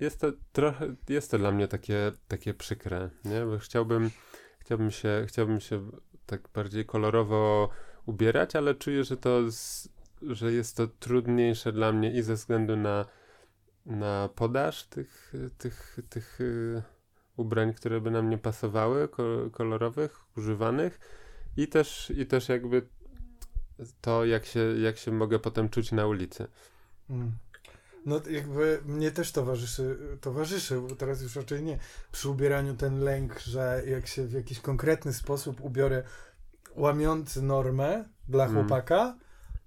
[0.01, 3.45] jest to trochę, jest to dla mnie takie, takie przykre, nie?
[3.45, 4.11] Bo chciałbym,
[4.59, 5.91] chciałbym się, chciałbym się
[6.27, 7.69] tak bardziej kolorowo
[8.07, 9.41] ubierać, ale czuję, że to,
[10.23, 13.05] że jest to trudniejsze dla mnie i ze względu na,
[13.87, 16.83] na podaż tych, tych, tych y,
[17.37, 21.01] ubrań, które by nam nie pasowały, ko- kolorowych, używanych
[21.57, 22.89] i też, i też jakby
[24.01, 26.47] to, jak się, jak się mogę potem czuć na ulicy.
[27.11, 27.33] Mm.
[28.07, 31.79] No jakby mnie też towarzyszy, towarzyszy, bo teraz już raczej nie,
[32.13, 36.03] przy ubieraniu ten lęk, że jak się w jakiś konkretny sposób ubiorę
[36.77, 38.57] łamiący normę dla Mm.
[38.57, 39.17] chłopaka,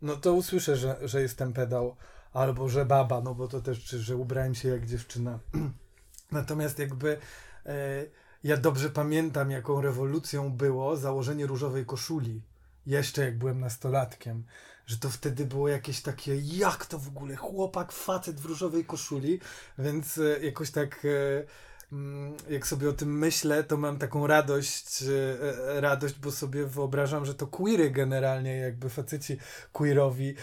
[0.01, 1.95] no to usłyszę, że, że jestem pedał,
[2.33, 5.39] albo że baba, no bo to też, czy że ubrałem się jak dziewczyna.
[6.31, 7.17] Natomiast jakby
[7.65, 8.05] e,
[8.43, 12.41] ja dobrze pamiętam, jaką rewolucją było założenie różowej koszuli
[12.87, 14.43] jeszcze jak byłem nastolatkiem,
[14.85, 19.39] że to wtedy było jakieś takie, jak to w ogóle, chłopak, facet w różowej koszuli,
[19.77, 21.05] więc e, jakoś tak...
[21.05, 21.43] E,
[21.91, 27.25] mm, jak sobie o tym myślę, to mam taką radość, e, radość, bo sobie wyobrażam,
[27.25, 29.37] że to queery generalnie, jakby faceci
[29.73, 30.35] queerowi,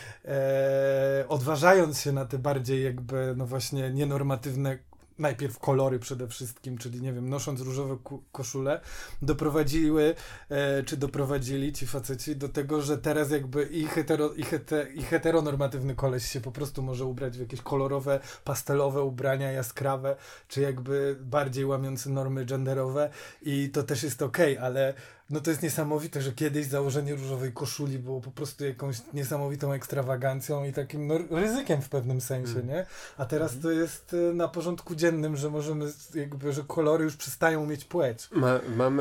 [1.28, 4.78] odważając się na te bardziej jakby, no właśnie, nienormatywne
[5.18, 7.96] najpierw kolory przede wszystkim, czyli nie wiem, nosząc różowe
[8.32, 8.80] koszule,
[9.22, 10.14] doprowadziły,
[10.48, 15.02] e, czy doprowadzili ci faceci do tego, że teraz jakby i, hetero, i, hete, i
[15.02, 20.16] heteronormatywny koleś się po prostu może ubrać w jakieś kolorowe, pastelowe ubrania, jaskrawe,
[20.48, 23.10] czy jakby bardziej łamiące normy genderowe
[23.42, 24.94] i to też jest okej, okay, ale
[25.32, 30.64] no to jest niesamowite, że kiedyś założenie różowej koszuli było po prostu jakąś niesamowitą ekstrawagancją
[30.64, 32.66] i takim no, ryzykiem w pewnym sensie, mm.
[32.66, 32.86] nie?
[33.16, 33.62] A teraz mm.
[33.62, 38.28] to jest y, na porządku dziennym, że możemy jakby, że kolory już przestają mieć płeć.
[38.32, 39.00] Ma, mam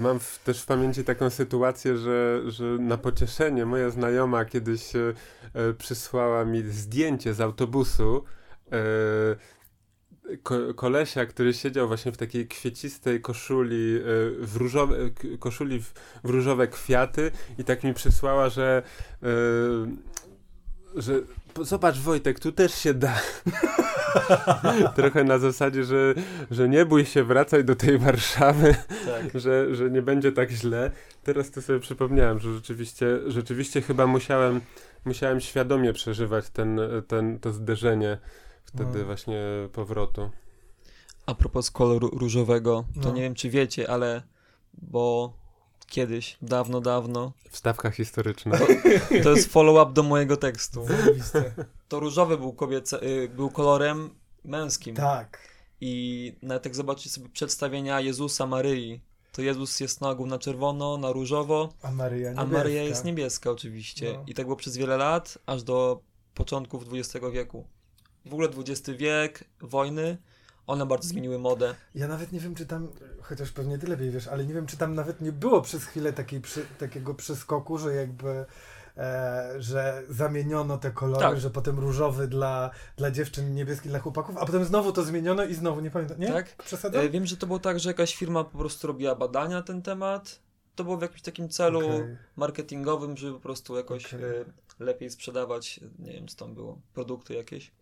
[0.00, 5.14] mam w, też w pamięci taką sytuację, że, że na pocieszenie moja znajoma kiedyś e,
[5.54, 8.24] e przysłała mi zdjęcie z autobusu
[8.72, 8.76] e,
[10.42, 14.00] ko kolesia, który siedział właśnie w takiej kwiecistej koszuli, e,
[14.40, 14.96] w różowe,
[15.38, 15.92] koszuli w,
[16.24, 18.82] w różowe kwiaty i tak mi przysłała, że,
[19.22, 19.28] yy,
[20.96, 21.20] że
[21.60, 23.14] zobacz Wojtek, tu też się da.
[24.96, 26.14] Trochę na zasadzie, że,
[26.50, 29.24] że nie bój się, wracaj do tej Warszawy, tak.
[29.42, 30.90] że, że nie będzie tak źle.
[31.22, 34.60] Teraz to sobie przypomniałem, że rzeczywiście, rzeczywiście chyba musiałem,
[35.04, 38.18] musiałem świadomie przeżywać ten, ten, to zderzenie
[38.66, 39.04] wtedy no.
[39.04, 40.30] właśnie powrotu.
[41.26, 43.14] A propos koloru różowego, to no.
[43.14, 44.22] nie wiem czy wiecie, ale
[44.74, 45.32] bo
[45.86, 47.32] kiedyś, dawno, dawno.
[47.50, 48.58] Wstawka historyczna.
[48.58, 48.66] To,
[49.22, 50.86] to jest follow-up do mojego tekstu.
[51.88, 54.10] To różowy był, kobiece, y, był kolorem
[54.44, 54.96] męskim.
[54.96, 55.38] Tak.
[55.80, 59.00] I nawet jak zobaczycie sobie przedstawienia Jezusa Maryi,
[59.32, 63.50] to Jezus jest na ogół na czerwono, na różowo, a Maryja, a Maryja jest niebieska
[63.50, 64.12] oczywiście.
[64.12, 64.24] No.
[64.26, 66.00] I tak było przez wiele lat, aż do
[66.34, 67.66] początków XX wieku
[68.26, 70.18] w ogóle XX wiek, wojny,
[70.66, 71.74] one bardzo zmieniły modę.
[71.94, 72.88] Ja nawet nie wiem, czy tam,
[73.22, 76.12] chociaż pewnie ty lepiej wiesz, ale nie wiem, czy tam nawet nie było przez chwilę
[76.12, 78.44] takiej, przy, takiego przeskoku, że jakby
[78.96, 81.40] e, że zamieniono te kolory, tak.
[81.40, 85.54] że potem różowy dla, dla dziewczyn, niebieski dla chłopaków, a potem znowu to zmieniono i
[85.54, 86.32] znowu, nie pamiętam, nie?
[86.32, 86.54] Tak.
[86.92, 89.82] E, wiem, że to było tak, że jakaś firma po prostu robiła badania na ten
[89.82, 90.40] temat.
[90.74, 92.16] To było w jakimś takim celu okay.
[92.36, 94.44] marketingowym, żeby po prostu jakoś okay.
[94.80, 97.72] e, lepiej sprzedawać, nie wiem, co tam było, produkty jakieś.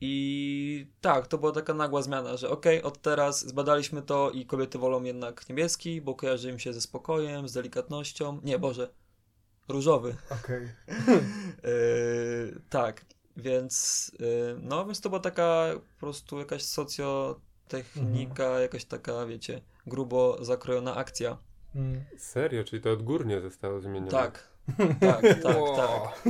[0.00, 4.46] I tak, to była taka nagła zmiana, że okej, okay, od teraz zbadaliśmy to i
[4.46, 8.40] kobiety wolą jednak niebieski, bo kojarzy im się ze spokojem, z delikatnością.
[8.44, 8.90] Nie, Boże,
[9.68, 10.16] różowy.
[10.44, 10.68] Okej.
[10.86, 11.20] Okay.
[11.72, 13.04] yy, tak,
[13.36, 18.62] więc yy, no, więc to była taka po prostu jakaś socjotechnika, mhm.
[18.62, 21.38] jakaś taka, wiecie, grubo zakrojona akcja.
[21.74, 22.04] Mm.
[22.18, 22.64] Serio?
[22.64, 24.10] Czyli to odgórnie zostało zmienione?
[24.10, 24.48] Tak,
[25.00, 26.28] tak, tak, tak.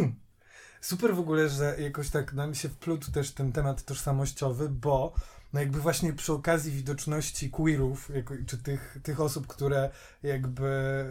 [0.80, 5.14] Super w ogóle, że jakoś tak nam się wplótł też ten temat tożsamościowy, bo
[5.52, 9.90] no jakby właśnie przy okazji widoczności queerów, jako, czy tych, tych osób, które
[10.22, 11.04] jakby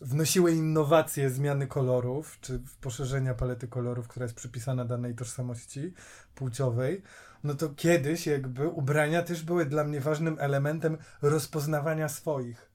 [0.00, 5.94] wnosiły innowacje zmiany kolorów, czy poszerzenia palety kolorów, która jest przypisana danej tożsamości
[6.34, 7.02] płciowej,
[7.44, 12.69] no to kiedyś jakby ubrania też były dla mnie ważnym elementem rozpoznawania swoich.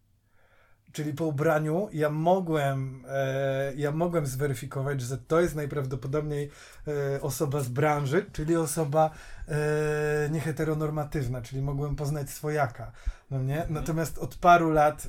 [0.95, 6.51] Czyli po ubraniu ja mogłem, e, ja mogłem zweryfikować, że to jest najprawdopodobniej
[6.87, 9.09] e, osoba z branży, czyli osoba
[9.47, 12.91] e, nieheteronormatywna, czyli mogłem poznać swojaka.
[13.31, 13.57] No nie?
[13.57, 13.73] Mhm.
[13.73, 15.07] Natomiast od paru lat,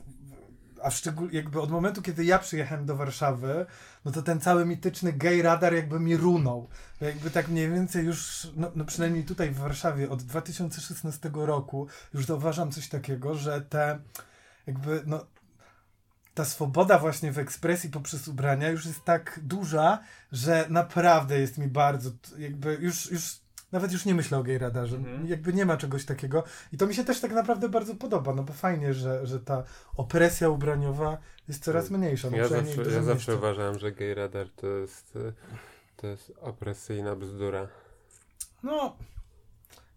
[0.82, 3.66] a szczególnie jakby od momentu, kiedy ja przyjechałem do Warszawy,
[4.04, 6.68] no to ten cały mityczny gay radar jakby mi runął.
[7.00, 12.26] Jakby tak mniej więcej już, no, no przynajmniej tutaj w Warszawie od 2016 roku już
[12.26, 13.98] zauważam coś takiego, że te
[14.66, 15.26] jakby, no
[16.36, 19.98] ta swoboda właśnie w ekspresji poprzez ubrania już jest tak duża,
[20.32, 23.40] że naprawdę jest mi bardzo, jakby już, już
[23.72, 24.96] nawet już nie myślę o gay radarze.
[24.96, 25.26] Mhm.
[25.26, 26.44] Jakby nie ma czegoś takiego.
[26.72, 29.64] I to mi się też tak naprawdę bardzo podoba, no bo fajnie, że, że ta
[29.96, 31.18] opresja ubraniowa
[31.48, 32.30] jest coraz mniejsza.
[32.30, 35.18] No ja zawsze, ja zawsze uważałem, że gay radar to jest,
[35.96, 37.68] to jest opresyjna bzdura.
[38.62, 38.96] No,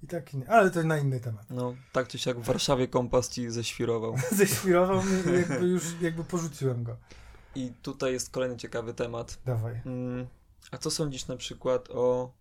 [0.04, 0.50] i tak nie.
[0.50, 1.46] Ale to na inny temat.
[1.50, 4.16] No, tak czy siak w Warszawie kompas ci ześwirował.
[4.32, 6.98] ześwirował mi, jakby już jakby porzuciłem go.
[7.56, 9.40] I tutaj jest kolejny ciekawy temat.
[9.46, 9.82] Dawaj.
[9.86, 10.28] Mm,
[10.72, 12.34] a co sądzisz na przykład o,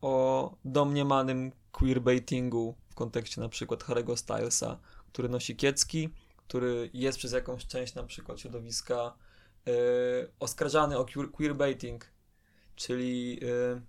[0.00, 4.78] o domniemanym queerbaitingu w kontekście na przykład Harry'ego Stylesa,
[5.12, 9.14] który nosi kiecki, który jest przez jakąś część na przykład środowiska
[9.66, 9.74] yy,
[10.40, 12.06] oskarżany o queerbaiting,
[12.76, 13.82] czyli yy,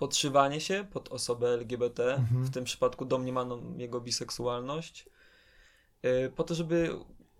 [0.00, 2.44] podszywanie się pod osobę LGBT, mhm.
[2.44, 5.08] w tym przypadku domniemaną jego biseksualność,
[6.02, 6.90] yy, po to, żeby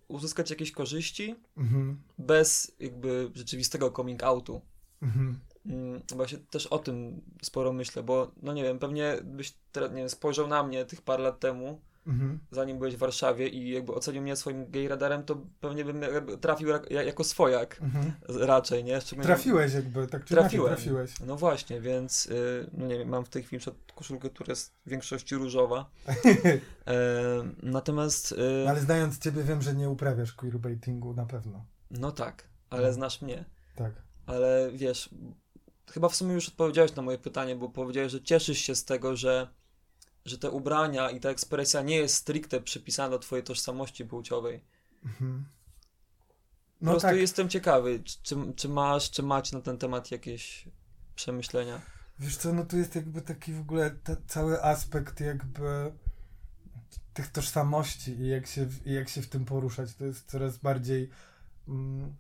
[0.09, 2.03] uzyskać jakieś korzyści Mhm.
[2.18, 4.61] bez jakby rzeczywistego coming outu.
[5.03, 5.40] Mhm.
[5.66, 9.96] Mm, Właśnie też o tym sporo myślę, bo no nie wiem, pewnie byś teraz, nie
[9.96, 12.38] wiem, spojrzał na mnie tych parę lat temu, Mhm.
[12.50, 16.00] zanim byłeś w Warszawie i jakby ocenił mnie swoim gay radarem, to pewnie bym
[16.40, 18.12] trafił jak, jako swojak Mhm.
[18.28, 19.00] raczej, nie?
[19.00, 20.74] Szczególnie- Trafiłeś jakby, tak czy Trafiłem.
[20.74, 21.20] trafiłeś.
[21.26, 23.62] No właśnie, więc y, no nie wiem, mam w tej chwili
[23.94, 25.90] koszulkę, która jest w większości różowa.
[26.86, 26.94] E,
[27.62, 31.64] natomiast, y, No, Ale znając ciebie wiem, że nie uprawiasz queerbaitingu na pewno.
[31.90, 32.92] no tak, ale No.
[32.92, 33.44] znasz mnie.
[33.76, 33.92] Tak.
[34.26, 35.10] Ale wiesz,
[35.92, 39.16] chyba w sumie już odpowiedziałeś na moje pytanie, bo powiedziałeś, że cieszysz się z tego,
[39.16, 39.48] że,
[40.24, 44.64] że te ubrania i ta ekspresja nie jest stricte przypisana do twojej tożsamości płciowej.
[45.04, 45.44] Mhm.
[46.78, 47.16] Po No prostu tak.
[47.16, 50.68] jestem ciekawy, czy, czy, masz, czy macie na ten temat jakieś
[51.14, 51.80] przemyślenia?
[52.18, 55.92] Wiesz co, no tu jest jakby taki w ogóle cały aspekt jakby
[57.14, 59.94] tych tożsamości i jak, się, w- i jak się w tym poruszać.
[59.94, 61.11] To jest coraz bardziej
[61.68, 62.14] mm,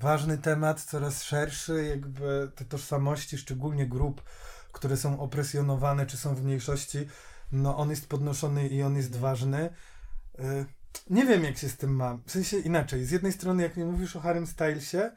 [0.00, 4.22] ważny temat, coraz szerszy, jakby te tożsamości, szczególnie grup,
[4.72, 6.98] które są opresjonowane czy są w mniejszości,
[7.52, 9.70] no on jest podnoszony i on jest ważny.
[10.38, 10.66] Y,
[11.10, 12.22] Nie wiem, jak się z tym mam.
[12.26, 13.04] W sensie inaczej.
[13.04, 15.10] Z jednej strony, jak mi mówisz o Harrym Stylesie,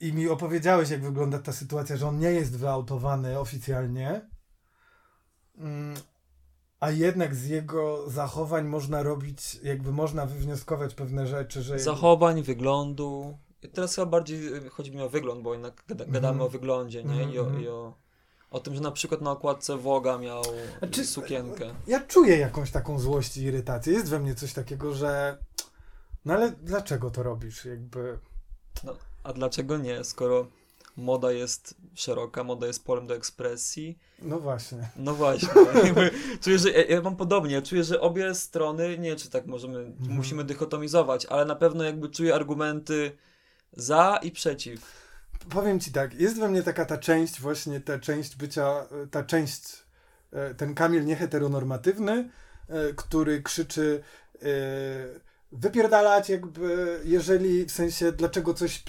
[0.00, 4.28] i mi opowiedziałeś, jak wygląda ta sytuacja, że on nie jest wyautowany oficjalnie,
[5.58, 5.94] mm,
[6.80, 11.78] a jednak z jego zachowań można robić, jakby można wywnioskować pewne rzeczy, że...
[11.78, 13.38] Zachowań, wyglądu.
[13.74, 16.40] Teraz chyba bardziej chodzi mi o wygląd, bo jednak gada, gadamy Mhm.
[16.40, 17.22] o wyglądzie, nie?
[17.32, 17.62] I, o, Mhm.
[17.62, 17.94] i o,
[18.50, 20.42] o tym, że na przykład na okładce Woga miał
[20.78, 21.74] Znaczy, sukienkę.
[21.86, 23.92] Ja czuję jakąś taką złość i irytację.
[23.92, 25.38] Jest we mnie coś takiego, że...
[26.24, 27.64] No ale dlaczego to robisz?
[27.64, 28.18] Jakby...
[29.22, 30.46] A dlaczego nie, skoro
[30.96, 33.98] moda jest szeroka, moda jest polem do ekspresji?
[34.22, 34.88] No właśnie.
[34.96, 35.48] No właśnie.
[35.84, 37.62] jakby czuję, że ja, ja mam podobnie.
[37.62, 40.10] Czuję, że obie strony, nie wiem, czy tak możemy, Mhm.
[40.16, 43.16] musimy dychotomizować, ale na pewno jakby czuję argumenty
[43.72, 45.05] za i przeciw.
[45.50, 49.22] Powiem ci tak, jest we mnie taka ta część, właśnie ta część bycia, e, ta
[49.22, 49.84] część,
[50.32, 52.30] e, ten Kamil nieheteronormatywny,
[52.68, 54.02] e, który krzyczy
[55.52, 58.82] wypierdalać jakby, jeżeli w sensie dlaczego coś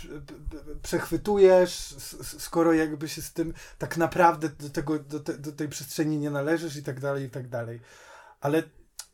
[0.81, 1.95] przechwytujesz,
[2.39, 6.29] skoro jakby się z tym tak naprawdę do, tego, do, te, do tej przestrzeni nie
[6.29, 7.81] należysz i tak dalej, i tak dalej.
[8.41, 8.63] Ale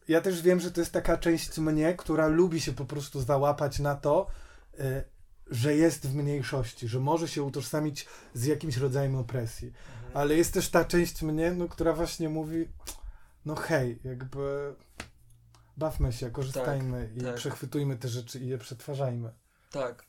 [0.07, 3.79] ja też wiem, że to jest taka część mnie, która lubi się po prostu załapać
[3.79, 4.27] na to,
[5.53, 9.73] że jest w mniejszości, że może się utożsamić z jakimś rodzajem opresji.
[10.13, 12.67] Ale jest też ta część mnie, no, która właśnie mówi,
[13.45, 14.75] no hej, jakby
[15.77, 17.35] bawmy się, korzystajmy i tak.
[17.35, 19.33] przechwytujmy te rzeczy i je przetwarzajmy.
[19.71, 20.05] Tak,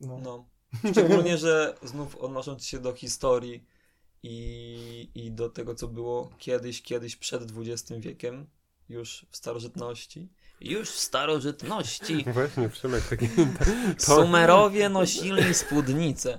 [0.00, 0.18] No.
[0.18, 0.46] no.
[0.92, 3.66] Szczególnie, że znów odnosząc się do historii
[4.22, 8.46] i, i do tego, co było kiedyś, kiedyś przed XX wiekiem,
[8.88, 10.32] już w starożytności.
[10.60, 13.28] Już w starożytności Właśnie, Przemek, taki...
[13.98, 16.38] Sumerowie nosili spódnice.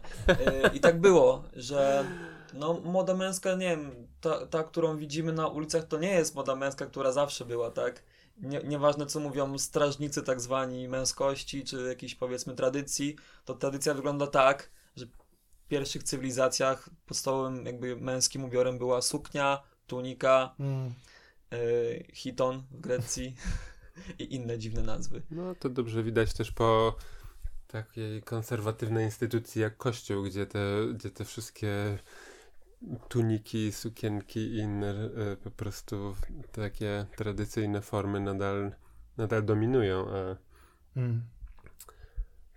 [0.74, 2.06] I tak było, że
[2.54, 6.56] no, moda męska, nie wiem, ta, ta, którą widzimy na ulicach, to nie jest moda
[6.56, 8.04] męska, która zawsze była, tak?
[8.38, 14.28] Nie, nieważne, co mówią strażnicy tak zwani męskości, czy jakiejś powiedzmy tradycji, to tradycja wygląda
[14.28, 20.94] tak, że w pierwszych cywilizacjach podstawowym jakby męskim ubiorem była suknia, tunika, Mm.
[21.52, 21.58] e,
[22.14, 23.36] hiton w Grecji
[24.19, 25.21] i inne dziwne nazwy.
[25.32, 26.95] No to dobrze widać też po
[27.67, 30.60] takiej konserwatywnej instytucji jak Kościół, gdzie te,
[30.93, 31.97] gdzie te wszystkie
[33.10, 36.15] tuniki, sukienki i inne e, po prostu
[36.51, 38.71] takie tradycyjne formy nadal,
[39.17, 40.38] nadal dominują, a
[40.95, 41.21] Mm.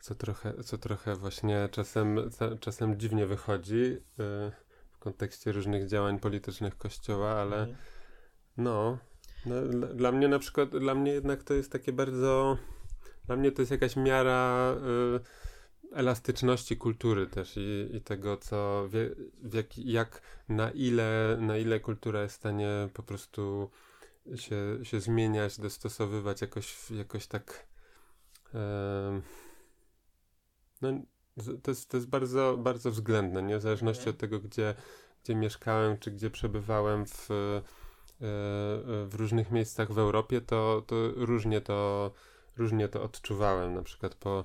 [0.00, 3.82] co trochę, co trochę właśnie czasem, czasem dziwnie wychodzi
[4.18, 4.52] e,
[4.92, 7.76] w kontekście różnych działań politycznych Kościoła, ale Mhm.
[8.56, 8.98] no,
[9.46, 9.62] no
[9.94, 12.58] dla, mnie na przykład, dla mnie jednak to jest takie bardzo,
[13.26, 14.74] dla mnie to jest jakaś miara
[15.92, 19.10] y, elastyczności kultury też i, i tego, co, wie,
[19.52, 23.70] jak, jak, na ile, na ile kultura jest w stanie po prostu
[24.36, 27.66] się, się zmieniać, dostosowywać jakoś, jakoś tak
[28.54, 29.22] em,
[30.82, 30.92] no,
[31.62, 33.58] to jest, to jest bardzo, bardzo względne, nie?
[33.58, 34.74] W zależności od tego, gdzie,
[35.24, 37.28] gdzie mieszkałem, czy gdzie przebywałem w,
[38.20, 42.10] w różnych miejscach w Europie, to, to różnie to
[42.56, 43.74] różnie to odczuwałem.
[43.74, 44.44] Na przykład po,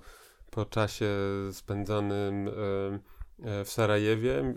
[0.52, 1.08] po czasie
[1.52, 4.54] spędzonym e, e, w Sarajewie,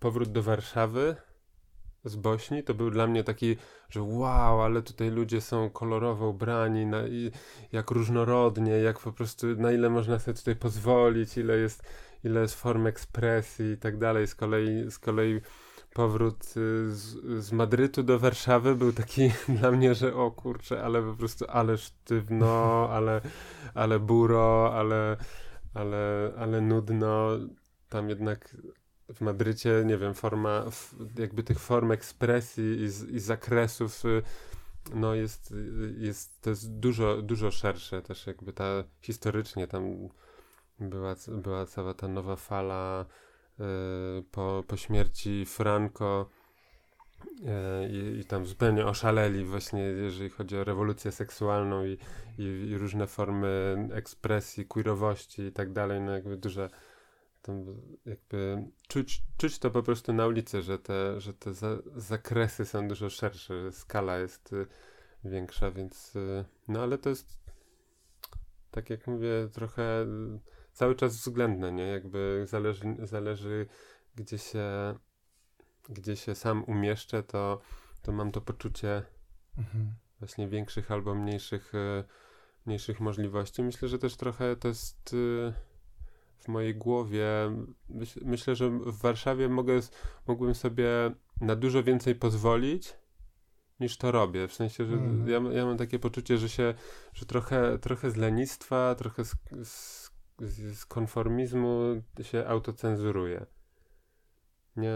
[0.00, 1.16] powrót do Warszawy
[2.04, 3.56] z Bośni, to był dla mnie taki,
[3.90, 6.98] że wow, ale tutaj ludzie są kolorowo ubrani, na,
[7.72, 11.82] jak różnorodnie, jak po prostu, na ile można sobie tutaj pozwolić, ile jest,
[12.24, 14.26] ile jest form ekspresji i tak dalej.
[14.26, 15.40] Z kolei, z kolei
[15.94, 21.02] powrót y, z, z Madrytu do Warszawy był taki dla mnie, że o kurczę, ale
[21.02, 23.20] po prostu ale sztywno, ale,
[23.74, 25.16] ale buro, ale,
[25.74, 27.28] ale, ale nudno.
[27.88, 28.56] Tam jednak
[29.14, 30.64] w Madrycie, nie wiem, forma,
[31.18, 34.22] jakby tych form ekspresji i, z, i zakresów y,
[34.94, 35.54] no jest,
[35.98, 40.08] jest, to jest dużo, dużo szersze też jakby ta, historycznie tam
[40.80, 43.06] była, była cała ta nowa fala
[44.30, 46.28] po, po śmierci Franco
[47.24, 51.98] y, i, i tam zupełnie oszaleli właśnie, jeżeli chodzi o rewolucję seksualną i,
[52.38, 56.70] i, i różne formy ekspresji, queerowości i tak dalej, no jakby duże
[57.42, 57.64] tam
[58.06, 62.88] jakby czuć, czuć to po prostu na ulicy, że te, że te za, zakresy są
[62.88, 64.66] dużo szersze, że skala jest y,
[65.24, 67.42] większa, więc y, no ale to jest
[68.70, 70.06] tak jak mówię, trochę y,
[70.72, 71.86] cały czas względne, nie?
[71.86, 73.66] Jakby zależy, zależy
[74.16, 74.94] gdzie się
[75.88, 77.60] gdzie się sam umieszczę, to,
[78.02, 79.02] to mam to poczucie
[79.58, 79.94] mhm.
[80.18, 82.04] właśnie większych albo mniejszych, y,
[82.66, 83.62] mniejszych możliwości.
[83.62, 85.52] Myślę, że też trochę to jest y,
[86.38, 87.26] w mojej głowie.
[87.88, 89.80] Myśl, myślę, że w Warszawie mogę,
[90.26, 90.88] mógłbym sobie
[91.40, 92.96] na dużo więcej pozwolić
[93.80, 94.48] niż to robię.
[94.48, 95.28] W sensie, że mm.
[95.28, 96.74] ja, ja mam takie poczucie, że się,
[97.14, 100.10] że trochę, trochę z lenistwa, trochę z, z,
[100.40, 103.46] z konformizmu się autocenzuruje.
[104.76, 104.92] Nie,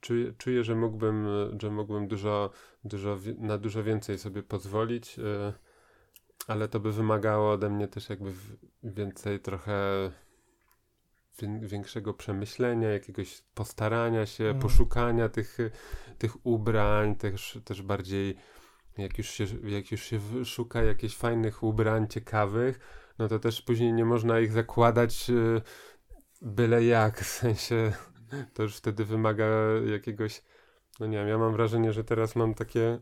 [0.00, 1.26] czuję, czuję, że mógłbym,
[1.60, 2.50] że mógłbym dużo,
[2.84, 5.52] dużo, na dużo więcej sobie pozwolić, yy,
[6.46, 8.32] ale to by wymagało ode mnie też jakby
[8.82, 10.10] więcej trochę
[11.60, 14.58] większego przemyślenia, jakiegoś postarania się, mm.
[14.58, 15.58] poszukania tych,
[16.18, 18.36] tych ubrań, też, też bardziej
[18.98, 22.78] jak już, się, jak już się szuka jakichś fajnych ubrań, ciekawych,
[23.18, 25.60] no to też później nie można ich zakładać y,
[26.42, 27.92] byle jak, w sensie
[28.54, 29.46] to już wtedy wymaga
[29.92, 30.42] jakiegoś,
[31.00, 32.98] no nie wiem, ja mam wrażenie, że teraz mam takie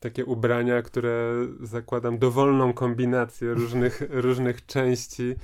[0.00, 5.34] takie ubrania, które zakładam dowolną kombinację różnych, różnych części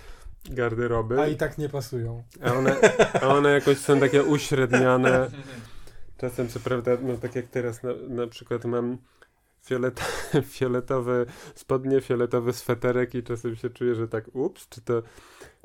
[0.50, 1.20] garderoby.
[1.20, 2.22] A i tak nie pasują.
[2.44, 2.76] A one,
[3.22, 5.30] a one jakoś są takie uśredniane.
[6.20, 8.98] Czasem co prawda, no tak jak teraz na, na przykład mam
[9.62, 10.00] fiolet,
[10.54, 15.02] fioletowe spodnie, fioletowy sweterek i czasem się czuję, że tak ups, czy to,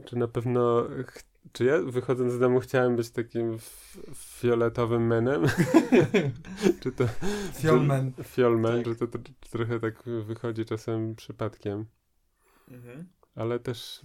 [0.05, 0.87] czy na pewno,
[1.51, 3.57] czy ja wychodząc z domu chciałem być takim
[4.15, 5.43] fioletowym menem?
[6.81, 7.05] czy to...
[7.53, 8.11] Fiolmen.
[8.23, 8.85] Fiolmen, tak.
[8.85, 11.85] że to, to, to, trochę tak wychodzi czasem przypadkiem.
[12.71, 13.07] Mhm.
[13.35, 14.01] Ale też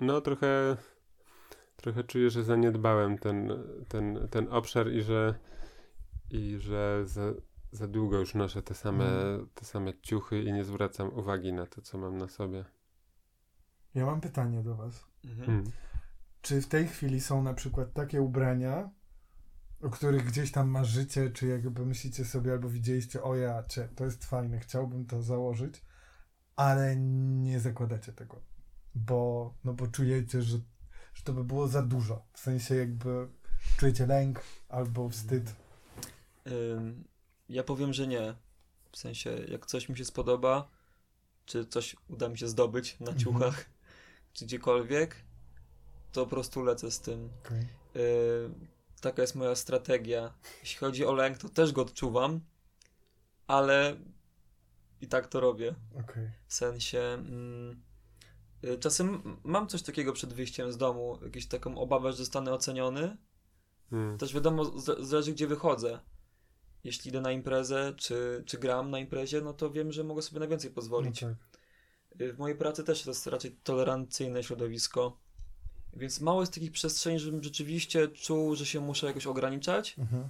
[0.00, 0.76] no trochę,
[1.76, 3.52] trochę czuję, że zaniedbałem ten,
[3.88, 5.34] ten, ten obszar i że,
[6.30, 7.32] i że za,
[7.72, 9.48] za długo już noszę te same, mm.
[9.54, 12.64] te same ciuchy i nie zwracam uwagi na to, co mam na sobie.
[13.94, 15.06] Ja mam pytanie do Was.
[15.24, 15.50] Mhm.
[15.50, 15.64] Mm.
[16.42, 18.90] Czy w tej chwili są na przykład takie ubrania,
[19.82, 24.04] o których gdzieś tam marzycie, czy jakby myślicie sobie, albo widzieliście, o ja, czy to
[24.04, 25.84] jest fajne, chciałbym to założyć,
[26.56, 28.52] ale nie zakładacie tego?
[28.94, 30.58] bo, no bo czujecie, że,
[31.14, 32.26] że to by było za dużo.
[32.32, 33.28] W sensie jakby
[33.76, 35.54] czujecie lęk albo wstyd.
[37.52, 38.34] Ja powiem, że nie.
[38.92, 40.68] W sensie, jak coś mi się spodoba,
[41.46, 43.18] czy coś uda mi się zdobyć na mhm.
[43.18, 43.64] ciuchach,
[44.32, 45.16] czy gdziekolwiek,
[46.12, 47.28] to po prostu lecę z tym.
[47.44, 47.66] Okay.
[49.00, 50.34] taka jest moja strategia.
[50.60, 52.40] Jeśli chodzi o lęk, to też go odczuwam,
[53.46, 53.96] ale
[55.00, 55.74] i tak to robię.
[55.94, 56.32] Okay.
[56.46, 57.00] W sensie.
[57.00, 57.82] Mm,
[58.64, 63.16] Y, czasem mam coś takiego przed wyjściem z domu, jakąś taką obawę, że zostanę oceniony.
[63.90, 64.18] Hmm.
[64.18, 64.64] Też wiadomo,
[65.00, 65.98] zależy gdzie wychodzę.
[66.84, 70.40] Jeśli idę na imprezę, czy, czy gram na imprezie, no to wiem, że mogę sobie
[70.40, 71.22] na więcej pozwolić.
[71.22, 72.20] No tak.
[72.20, 75.16] Y, w mojej pracy też to jest raczej tolerancyjne środowisko.
[75.96, 79.94] Więc mało jest takich przestrzeni, żebym rzeczywiście czuł, że się muszę jakoś ograniczać.
[79.98, 80.28] Mhm.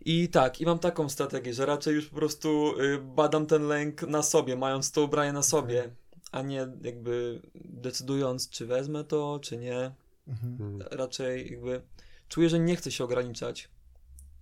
[0.00, 4.02] I tak, i mam taką strategię, że raczej już po prostu y, badam ten lęk
[4.02, 5.80] na sobie, mając to ubranie na sobie.
[5.80, 9.92] Okay a nie jakby decydując, czy wezmę to, czy nie.
[10.28, 10.52] Mhm.
[10.52, 10.82] mhm.
[10.90, 11.82] Raczej jakby
[12.28, 13.68] czuję, że nie chcę się ograniczać.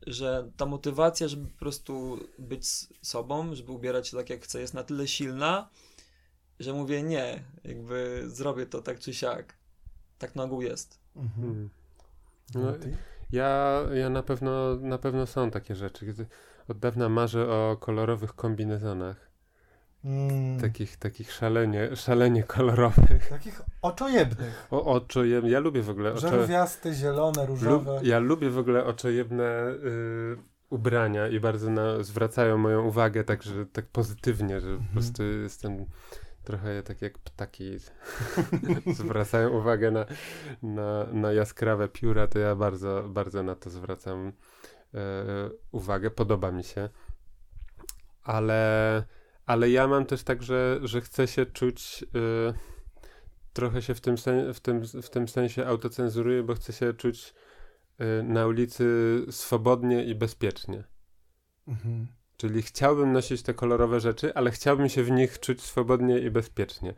[0.07, 2.67] Że ta motywacja, żeby po prostu być
[3.03, 5.69] sobą, żeby ubierać się tak jak chcę, jest na tyle silna,
[6.61, 9.55] że mówię nie, jakby zrobię to tak czy siak.
[10.19, 10.99] Tak na ogół jest.
[11.17, 11.49] Mhm.
[11.49, 11.71] mhm.
[12.55, 12.89] No,
[13.33, 16.27] ja, ja na pewno na pewno są takie rzeczy.
[16.69, 19.24] Od dawna marzę o kolorowych kombinezonach.
[20.05, 20.61] Mm.
[20.61, 23.29] Takich, takich szalenie, szalenie kolorowych.
[23.29, 24.67] Takich oczojebnych.
[24.71, 25.51] O, oczojebne.
[25.51, 26.29] Ja lubię w ogóle oczo...
[26.29, 28.01] Żarówiaste, zielone, różowe.
[28.03, 30.37] ja lubię w ogóle oczojebne y,
[30.71, 34.93] ubrania i bardzo na, zwracają moją uwagę tak, że, tak pozytywnie, że po mhm.
[34.93, 35.87] prostu jestem
[36.45, 37.77] trochę tak jak ptaki
[38.99, 40.07] zwracają uwagę na,
[40.63, 44.33] na, na jaskrawe pióra, to ja bardzo, bardzo na to zwracam
[44.95, 45.01] e,
[45.73, 46.11] uwagę.
[46.11, 46.89] Podoba mi się.
[48.23, 49.05] Ale,
[49.47, 52.05] ale ja mam też tak, że, że chcę się czuć.
[52.15, 52.55] E,
[53.53, 57.35] trochę się w tym, sen, w, tym, w tym sensie autocenzuruję, bo chcę się czuć
[57.99, 58.87] e, na ulicy
[59.31, 60.85] swobodnie i bezpiecznie.
[61.69, 62.07] Mhm.
[62.37, 66.95] Czyli chciałbym nosić te kolorowe rzeczy, ale chciałbym się w nich czuć swobodnie i bezpiecznie.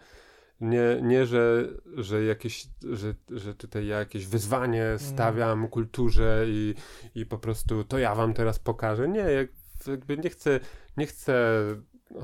[0.60, 4.98] Nie, nie że, że, jakieś, że, że tutaj ja jakieś wyzwanie mm.
[4.98, 6.74] stawiam kulturze i,
[7.14, 9.08] i po prostu to ja wam teraz pokażę.
[9.08, 9.48] Nie,
[9.86, 10.60] jakby nie chcę,
[10.96, 11.62] nie chcę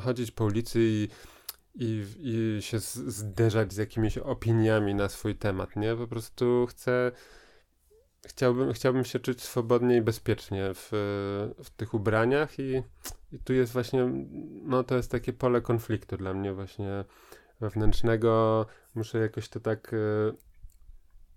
[0.01, 1.09] chodzić po ulicy i,
[1.75, 5.97] i, i się zderzać z jakimiś opiniami na swój temat, nie?
[5.97, 7.13] Po prostu chcę
[8.27, 10.89] chciałbym, chciałbym się czuć swobodnie i bezpiecznie w,
[11.65, 12.83] w tych ubraniach i,
[13.33, 14.11] i tu jest właśnie,
[14.63, 17.05] no to jest takie pole konfliktu dla mnie właśnie
[17.61, 18.67] wewnętrznego.
[18.95, 19.97] Muszę jakoś to tak e,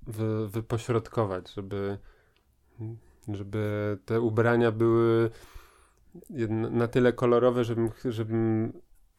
[0.08, 1.98] wy, wypośrodkować, żeby,
[3.28, 5.30] żeby te ubrania były
[6.50, 8.74] na tyle kolorowe, żebym, żebym,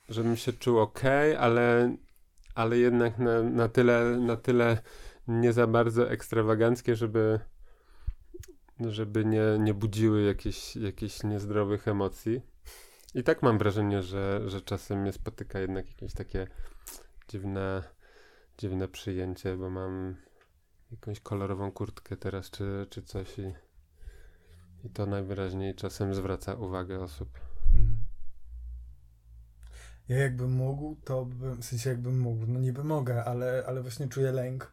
[0.08, 1.00] żebym się czuł ok,
[1.38, 1.96] ale,
[2.54, 4.78] ale jednak na, na, tyle, na tyle
[5.28, 7.40] nie za bardzo ekstrawaganckie, żeby,
[8.80, 12.40] żeby nie, nie budziły jakichś jakieś niezdrowych emocji.
[13.14, 16.46] I tak mam wrażenie, że, że czasem mnie spotyka jednak jakieś takie
[17.28, 17.82] dziwne,
[18.58, 20.16] dziwne przyjęcie, bo mam
[20.90, 23.54] jakąś kolorową kurtkę teraz czy, czy coś i,
[24.84, 27.40] i to najwyraźniej czasem zwraca uwagę osób.
[27.74, 27.98] Mhm.
[30.08, 34.08] Ja jakbym mógł, to bym, w sensie jakbym mógł, no niby mogę, ale, ale właśnie
[34.08, 34.72] czuję lęk.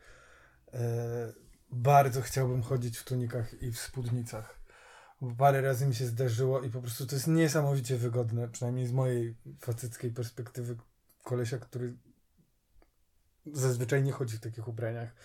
[0.73, 1.33] E,
[1.71, 4.59] bardzo chciałbym chodzić w tunikach i w spódnicach.
[5.21, 8.91] Bo parę razy mi się zdarzyło i po prostu to jest niesamowicie wygodne, przynajmniej z
[8.91, 10.77] mojej faceckiej perspektywy
[11.23, 11.97] kolesia, który
[13.45, 15.15] zazwyczaj nie chodzi w takich ubraniach.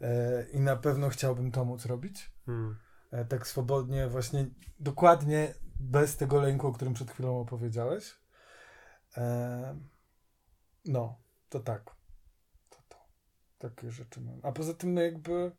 [0.00, 2.30] E, I na pewno chciałbym to móc robić.
[2.46, 2.76] Hmm.
[3.10, 4.46] E, tak swobodnie, właśnie
[4.80, 8.16] dokładnie bez tego lęku, o którym przed chwilą opowiedziałeś.
[9.16, 9.76] E,
[10.84, 11.84] no, to tak.
[12.70, 12.96] To, to.
[13.58, 14.40] Takie rzeczy mam.
[14.42, 15.52] A poza tym, no jakby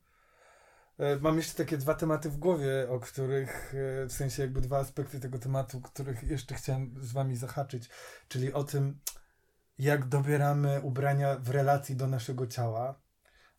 [1.02, 3.74] E, mam jeszcze takie dwa tematy w głowie, o których,
[4.08, 7.90] w sensie jakby dwa aspekty tego tematu, których jeszcze chciałem z wami zahaczyć,
[8.28, 9.00] czyli o tym,
[9.78, 13.01] jak dobieramy ubrania w relacji do naszego ciała,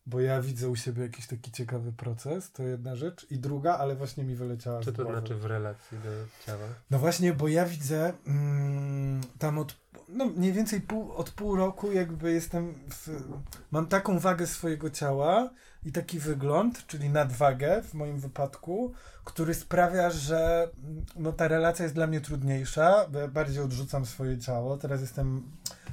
[0.05, 3.27] bo ja widzę u siebie jakiś taki ciekawy proces, to jedna rzecz.
[3.31, 6.09] I druga, ale właśnie mi wyleciała Co to znaczy w relacji do
[6.45, 6.67] ciała?
[6.91, 9.77] No właśnie, bo ja widzę mm, tam od,
[10.09, 13.23] no mniej więcej pół, od pół roku jakby jestem, w,
[13.71, 15.49] mam taką wagę swojego ciała
[15.85, 18.93] i taki wygląd, czyli nadwagę w moim wypadku,
[19.23, 20.69] który sprawia, że
[21.15, 24.77] no, ta relacja jest dla mnie trudniejsza, bo ja bardziej odrzucam swoje ciało.
[24.77, 25.51] Teraz jestem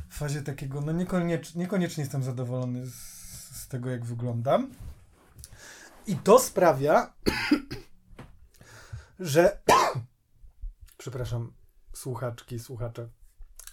[0.09, 3.20] w fazie takiego, no niekoniecznie, niekoniecznie jestem zadowolony z
[3.51, 4.71] z tego, jak wyglądam.
[6.07, 7.13] I to sprawia,
[9.21, 9.61] że.
[10.99, 11.53] przepraszam,
[11.93, 13.09] słuchaczki, słuchacze.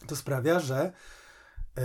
[0.07, 0.91] To sprawia, że
[1.77, 1.81] y,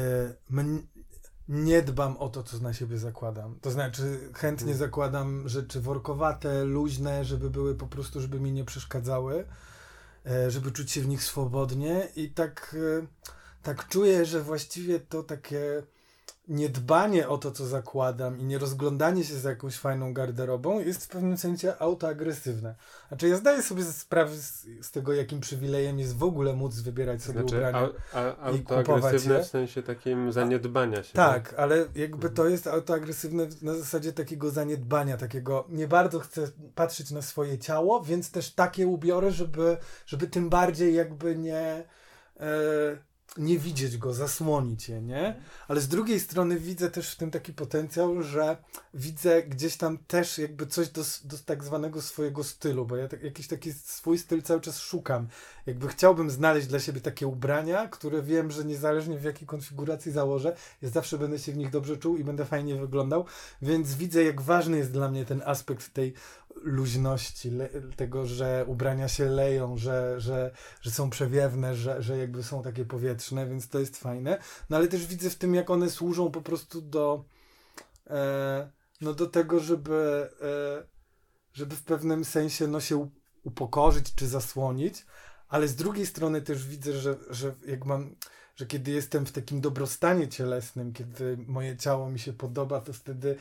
[1.48, 3.58] nie dbam o to, co na siebie zakładam.
[3.60, 9.46] To znaczy, chętnie zakładam rzeczy workowate, luźne, żeby były po prostu, żeby mi nie przeszkadzały,
[10.46, 12.08] y, żeby czuć się w nich swobodnie.
[12.16, 13.06] I tak, y,
[13.62, 15.82] tak czuję, że właściwie to takie
[16.48, 21.08] niedbanie o to, co zakładam i nie rozglądanie się za jakąś fajną garderobą jest w
[21.08, 22.74] pewnym sensie autoagresywne.
[23.08, 27.22] Znaczy ja zdaję sobie sprawę z, z tego, jakim przywilejem jest w ogóle móc wybierać
[27.22, 31.12] sobie znaczy, ubrania a, a, autoagresywne w sensie takim zaniedbania się.
[31.12, 31.58] Tak, tak?
[31.58, 37.22] ale jakby to jest autoagresywne na zasadzie takiego zaniedbania, takiego nie bardzo chcę patrzeć na
[37.22, 39.76] swoje ciało, więc też takie ubiorę, żeby,
[40.06, 41.84] żeby tym bardziej jakby nie...
[42.40, 45.42] E, nie widzieć go, zasłonić je, nie?
[45.68, 48.56] Ale z drugiej strony widzę też w tym taki potencjał, że
[48.94, 53.22] widzę gdzieś tam też jakby coś do, do tak zwanego swojego stylu, bo ja tak,
[53.22, 55.28] jakiś taki swój styl cały czas szukam.
[55.66, 60.56] Jakby chciałbym znaleźć dla siebie takie ubrania, które wiem, że niezależnie w jakiej konfiguracji założę,
[60.82, 63.24] ja zawsze będę się w nich dobrze czuł i będę fajnie wyglądał,
[63.62, 66.14] więc widzę jak ważny jest dla mnie ten aspekt tej
[66.56, 70.50] luźności, le, tego, że ubrania się leją, że, że,
[70.80, 74.38] że są przewiewne, że, że jakby są takie powietrzne, więc to jest fajne.
[74.70, 77.24] No ale też widzę w tym, jak one służą po prostu do
[78.10, 80.92] e, no do tego, żeby e,
[81.52, 83.10] żeby w pewnym sensie no się
[83.44, 85.06] upokorzyć czy zasłonić,
[85.48, 88.14] ale z drugiej strony też widzę, że, że jak mam
[88.56, 93.36] że kiedy jestem w takim dobrostanie cielesnym, kiedy moje ciało mi się podoba, to wtedy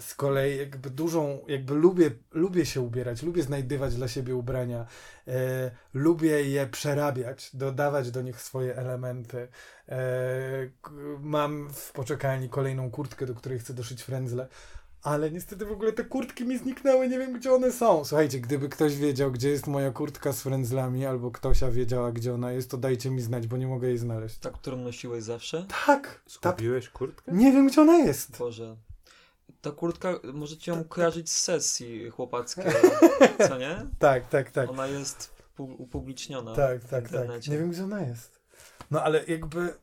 [0.00, 4.86] z kolei jakby dużą, jakby lubię, lubię się ubierać, lubię znajdywać dla siebie ubrania,
[5.28, 9.48] e, lubię je przerabiać, dodawać do nich swoje elementy.
[9.88, 9.98] E,
[10.82, 14.48] k- mam w poczekalni kolejną kurtkę, do której chcę doszyć frędzle.
[15.02, 18.04] Ale niestety w ogóle te kurtki mi zniknęły, nie wiem gdzie one są.
[18.04, 22.52] Słuchajcie, gdyby ktoś wiedział, gdzie jest moja kurtka z frędzlami, albo ktośa wiedziała, gdzie ona
[22.52, 24.38] jest, to dajcie mi znać, bo nie mogę jej znaleźć.
[24.38, 25.66] Ta, którą nosiłeś zawsze?
[25.86, 27.32] Tak, ta, Kupiłeś kurtkę?
[27.32, 28.38] nie wiem gdzie ona jest.
[28.38, 28.76] Boże.
[29.60, 32.64] Ta kurtka, możecie ją kojarzyć z sesji chłopackiej,
[33.48, 33.86] co nie?
[33.98, 34.70] Tak, tak, tak.
[34.70, 37.46] Ona jest pu- upubliczniona Tak, tak, tak.
[37.46, 38.40] Nie wiem gdzie ona jest.
[38.90, 39.74] No ale jakby,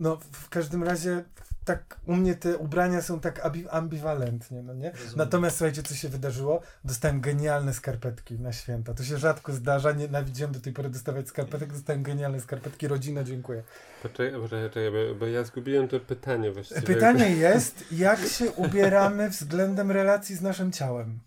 [0.00, 1.24] no w każdym razie
[1.64, 3.40] tak u mnie te ubrania są tak
[3.70, 4.90] ambiwalentnie, no nie?
[4.90, 5.14] Rozumiem.
[5.16, 6.60] Natomiast słuchajcie, co się wydarzyło?
[6.84, 8.94] Dostałem genialne skarpetki na święta.
[8.94, 12.88] To się rzadko zdarza, nienawidziłem do tej pory dostawać skarpetek, dostałem genialne skarpetki.
[12.88, 13.62] Rodzina, dziękuję.
[14.02, 16.82] Poczekaj, poczekaj, czekaj, bo, bo ja zgubiłem to pytanie właściwie.
[16.82, 21.20] Pytanie jest, jak się ubieramy względem relacji z naszym ciałem?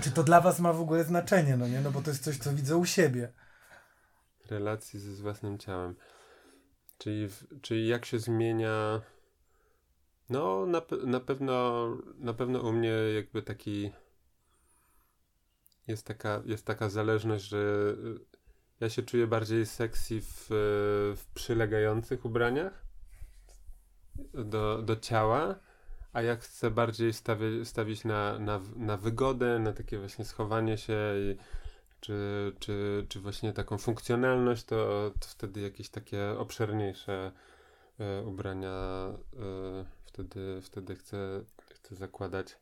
[0.00, 1.80] Czy to dla was ma w ogóle znaczenie, no nie?
[1.80, 3.32] No bo to jest coś, co widzę u siebie.
[4.50, 5.94] Relacji ze z własnym ciałem.
[6.98, 7.28] Czyli,
[7.62, 9.00] czyli jak się zmienia.
[10.30, 11.86] No, na, na pewno
[12.18, 13.90] na pewno u mnie jakby taki
[15.86, 18.20] jest taka, jest taka zależność, że y,
[18.80, 20.46] ja się czuję bardziej sexy w,
[21.16, 22.86] w przylegających ubraniach
[24.34, 25.54] do, do ciała,
[26.12, 30.98] a jak chcę bardziej stawi, stawić na, na, na wygodę, na takie właśnie schowanie się
[31.16, 31.36] i,
[32.00, 37.32] czy, czy, czy właśnie taką funkcjonalność, to, to wtedy jakieś takie obszerniejsze
[38.00, 39.08] e, ubrania
[39.38, 41.44] e, wtedy, wtedy chcę,
[41.74, 42.56] chcę zakładać.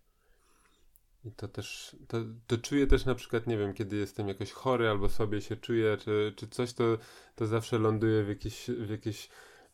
[1.24, 4.88] I to też, to, to czuję też na przykład, nie wiem, kiedy jestem jakoś chory
[4.88, 6.98] albo sobie się czuję, czy, czy coś, to,
[7.34, 9.28] to zawsze ląduję w jakichś, w jakichś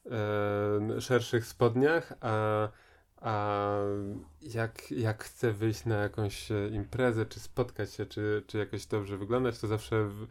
[0.06, 2.68] e, szerszych spodniach, a,
[3.16, 3.68] a
[4.40, 9.18] jak, jak chcę wyjść na jakąś e, imprezę, czy spotkać się, czy, czy jakoś dobrze
[9.18, 10.26] wyglądać, to zawsze w, e,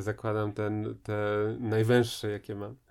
[0.00, 1.16] zakładam ten, te
[1.60, 2.76] najwęższe, jakie mam.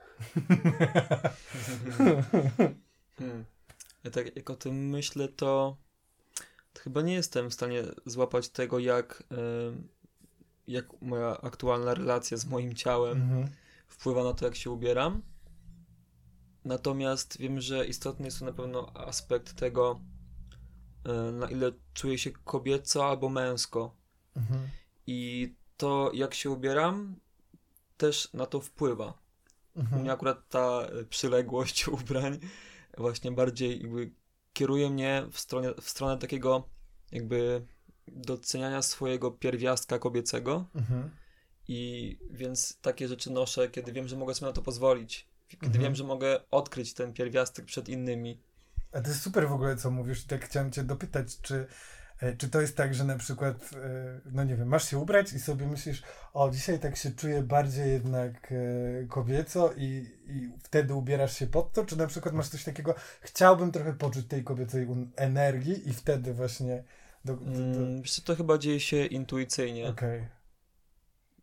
[4.03, 5.77] Ja tak jak o tym myślę, to,
[6.73, 9.23] to chyba nie jestem w stanie złapać tego, jak,
[10.67, 13.49] jak moja aktualna relacja z moim ciałem Mhm.
[13.87, 15.21] wpływa na to, jak się ubieram.
[16.65, 19.99] Natomiast wiem, że istotny jest tu na pewno aspekt tego,
[21.05, 23.95] e, na ile czuję się kobieco albo męsko.
[24.35, 24.69] Mhm.
[25.07, 27.15] I to, jak się ubieram,
[27.97, 29.13] też na to wpływa.
[29.75, 30.01] U Mhm.
[30.01, 32.39] mnie akurat ta przyległość ubrań
[32.97, 34.11] właśnie bardziej jakby
[34.53, 36.69] kieruje mnie w stronę, w stronę takiego
[37.11, 37.65] jakby
[38.07, 41.09] doceniania swojego pierwiastka kobiecego Mhm.
[41.67, 45.27] i więc takie rzeczy noszę, kiedy wiem, że mogę sobie na to pozwolić.
[45.47, 45.83] Kiedy Mhm.
[45.83, 48.41] wiem, że mogę odkryć ten pierwiastek przed innymi.
[48.91, 50.23] A to jest super w ogóle, co mówisz.
[50.25, 51.67] Tak chciałem cię dopytać, czy,
[52.37, 55.39] czy to jest tak, że na przykład, e, no nie wiem, masz się ubrać i
[55.39, 56.03] sobie myślisz,
[56.33, 61.73] o, dzisiaj tak się czuję bardziej jednak e, kobieco i, i wtedy ubierasz się pod
[61.73, 66.33] to, czy na przykład masz coś takiego, chciałbym trochę poczuć tej kobiecej energii i wtedy
[66.33, 66.83] właśnie
[67.25, 67.35] do...
[67.35, 67.59] do, do...
[67.59, 69.89] Mm, wiesz to chyba dzieje się intuicyjnie.
[69.89, 70.27] Okej.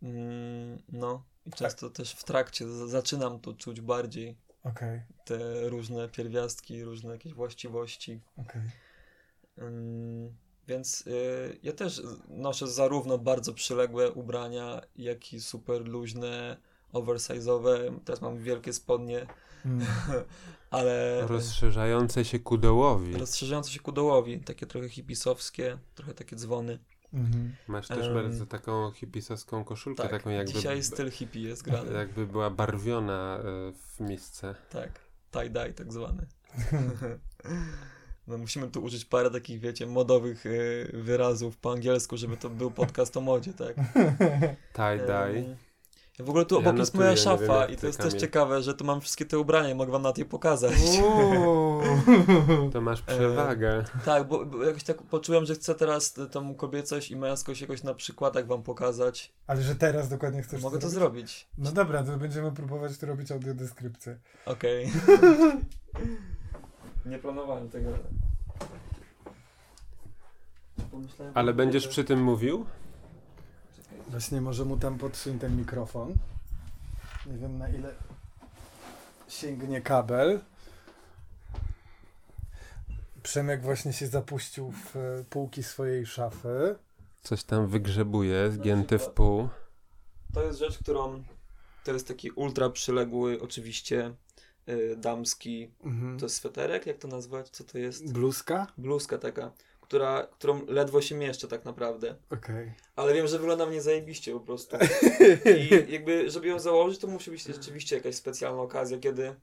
[0.03, 4.37] Mm, no i często też w trakcie zaczynam to czuć bardziej.
[4.64, 8.20] Okej, Te różne pierwiastki, różne jakieś właściwości.
[8.37, 8.62] okej.
[9.59, 10.37] Ym,
[10.69, 16.57] więc y, ja też noszę zarówno bardzo przyległe ubrania, jak i super luźne,
[16.93, 17.99] oversize'owe.
[18.05, 19.27] Teraz mam wielkie spodnie,
[19.64, 19.87] Mm.
[20.71, 23.16] ale Rozszerzające się ku dołowi.
[23.16, 26.79] rozszerzające się ku dołowi, takie trochę hipisowskie, trochę takie dzwony.
[27.12, 27.57] Mhm.
[27.69, 31.93] Masz też Em, bardzo taką hipisowską koszulkę, Tak, taką jakby, dzisiaj styl hippie jest grany.
[32.03, 33.43] jakby była barwiona e,
[33.73, 34.55] w miejsce.
[34.71, 35.01] Tak,
[35.33, 36.27] tie-dye tak zwany.
[38.29, 42.70] No musimy tu użyć parę takich, wiecie, modowych y, wyrazów po angielsku, żeby to był
[42.70, 43.76] podcast o modzie, tak?
[44.76, 45.39] Tie-dye.
[45.39, 45.57] Em,
[46.26, 48.74] W ogóle tu Ja obok jest moja szafa wiem, i to jest też ciekawe, że
[48.74, 50.72] tu mam wszystkie te ubrania i mogę wam na tej pokazać.
[52.72, 53.85] To masz przewagę.
[54.05, 57.95] tak, bo, bo jakoś tak poczułem, że chcę teraz tą kobiecość i męskość jakoś na
[57.95, 59.33] przykładach wam pokazać.
[59.47, 61.31] Ale że teraz dokładnie chcesz Mogę to zrobić?
[61.31, 61.49] zrobić.
[61.59, 64.18] No dobra, to będziemy próbować tu robić audiodeskrypcję.
[64.47, 64.91] Okej.
[67.09, 67.91] Nie planowałem tego.
[70.91, 72.67] Pomyślałem, Ale będziesz przy tym mówił?
[74.09, 76.15] Właśnie może mu tam podsuń ten mikrofon.
[77.27, 77.95] Nie wiem na ile
[79.29, 80.41] sięgnie kabel.
[83.23, 86.77] Przemek właśnie się zapuścił w e, półki swojej szafy.
[87.23, 89.49] Coś tam wygrzebuje, zgięty w pół.
[90.35, 91.23] To jest rzecz, którą
[91.85, 94.15] To jest taki ultra przyległy, oczywiście
[94.69, 95.71] y, damski.
[95.85, 96.19] Mhm.
[96.19, 97.49] To jest sweterek, jak to nazwać?
[97.49, 98.12] Co to jest?
[98.12, 98.66] Bluzka?
[98.79, 102.14] Bluzka taka, która, którą ledwo się mieszczę tak naprawdę.
[102.31, 102.73] Okej.
[102.97, 104.77] Ale wiem, że wygląda mnie zajebiście po prostu.
[105.59, 109.35] I jakby, żeby ją założyć, to musi być rzeczywiście jakaś specjalna okazja, kiedy,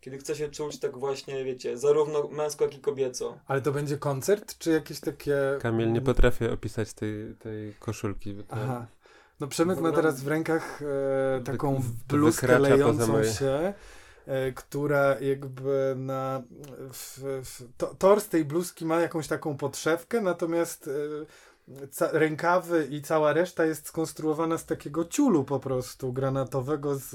[0.00, 3.38] kiedy chce się czuć tak właśnie, wiecie, zarówno męsko, jak i kobieco.
[3.46, 5.36] Ale to będzie koncert, czy jakieś takie...
[5.60, 8.34] Kamil, nie potrafię opisać tej, tej koszulki.
[8.34, 8.86] Bo to Aha.
[9.40, 13.74] No Przemek ma teraz w rękach e, taką bluzkę lejącą się,
[14.54, 16.42] która jakby na...
[16.92, 20.90] W, w, to, tor z tej bluzki ma jakąś taką podszewkę, natomiast e,
[22.12, 27.10] rękawy i cała reszta jest skonstruowana z takiego ciulu po prostu, granatowego z...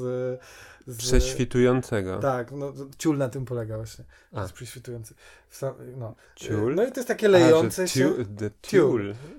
[0.87, 2.19] z Prześwitującego.
[2.19, 4.05] Tak, no ciul na tym polega właśnie.
[4.33, 4.41] A.
[4.41, 5.13] Jest prześwitujący.
[5.49, 6.15] Sam, no.
[6.35, 6.75] Ciul?
[6.75, 8.11] No i to jest takie A, lejące że się...
[8.37, 8.49] the.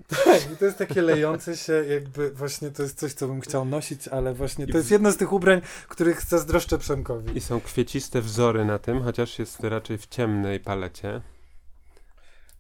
[0.25, 3.65] Tak, i to jest takie lejące się, jakby właśnie to jest coś, co bym chciał
[3.65, 7.37] nosić, ale właśnie to jest jedno z tych ubrań, których zazdroszczę Przemkowi.
[7.37, 11.21] I są kwieciste wzory na tym, chociaż jest raczej w ciemnej palecie.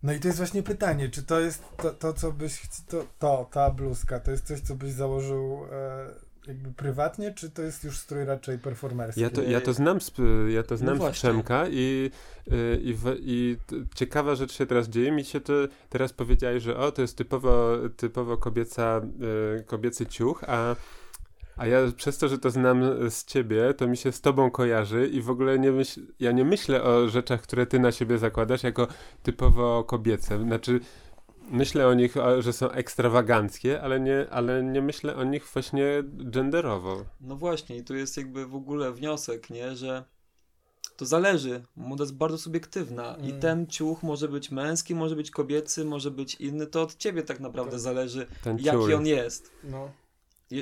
[0.03, 3.49] No i to jest właśnie pytanie, czy to jest to, to co byś, to, to,
[3.51, 7.99] ta bluzka, to jest coś, co byś założył e, jakby prywatnie, czy to jest już
[7.99, 9.20] strój raczej performerski?
[9.20, 10.12] Ja to, ja to znam z,
[10.49, 11.30] ja to znam z właśnie.
[11.30, 12.11] Przemka i,
[12.53, 13.57] y, i, w, i
[13.94, 15.12] ciekawa rzecz się teraz dzieje.
[15.12, 15.53] Mi się to
[15.88, 19.01] teraz powiedziałeś, że o, to jest typowo, typowo kobieca,
[19.61, 20.76] y, kobiecy ciuch, a,
[21.59, 25.06] a ja przez to, że to znam z ciebie, to mi się z tobą kojarzy
[25.09, 28.62] i w ogóle nie myśl, ja nie myślę o rzeczach, które ty na siebie zakładasz
[28.62, 28.88] jako
[29.22, 30.38] typowo kobiece.
[30.42, 30.80] Znaczy,
[31.50, 37.04] myślę o nich, że są ekstrawaganckie, ale nie, ale nie myślę o nich właśnie genderowo.
[37.20, 40.04] No właśnie, i tu jest jakby w ogóle wniosek, nie, że
[40.96, 41.62] to zależy.
[41.76, 43.40] Moda jest bardzo subiektywna i Mm.
[43.40, 46.66] ten ciuch może być męski, może być kobiecy, może być inny.
[46.66, 47.80] To od ciebie tak naprawdę Tak.
[47.80, 48.94] zależy, Ten jaki ciul.
[48.94, 49.50] on jest.
[49.64, 49.90] No,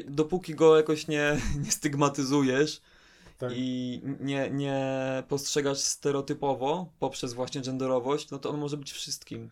[0.08, 2.80] Dopóki go jakoś nie, nie stygmatyzujesz
[3.38, 3.52] tak.
[3.54, 9.50] i nie, nie postrzegasz stereotypowo poprzez właśnie genderowość, no to on może być wszystkim.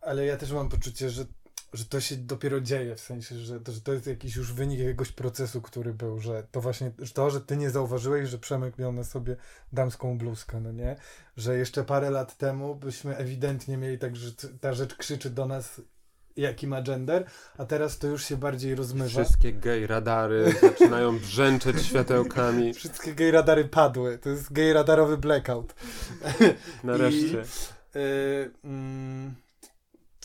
[0.00, 1.24] Ale ja też mam poczucie, że,
[1.72, 4.78] że to się dopiero dzieje, w sensie, że to, że to jest jakiś już wynik
[4.78, 8.78] jakiegoś procesu, który był, że to właśnie, że to, że ty nie zauważyłeś, że Przemek
[8.78, 9.36] miał na sobie
[9.72, 10.96] damską bluzkę, no nie?
[11.36, 15.80] Że jeszcze parę lat temu byśmy ewidentnie mieli tak, że ta rzecz krzyczy do nas,
[16.36, 17.24] jaki ma gender,
[17.58, 19.08] a teraz to już się bardziej rozmywa.
[19.24, 22.74] Wszystkie gej radary zaczynają brzęczeć światełkami.
[22.74, 24.18] Wszystkie gej radary padły.
[24.18, 25.74] To jest gej radarowy blackout.
[26.84, 27.44] Nareszcie.
[27.94, 29.34] Yy, mm,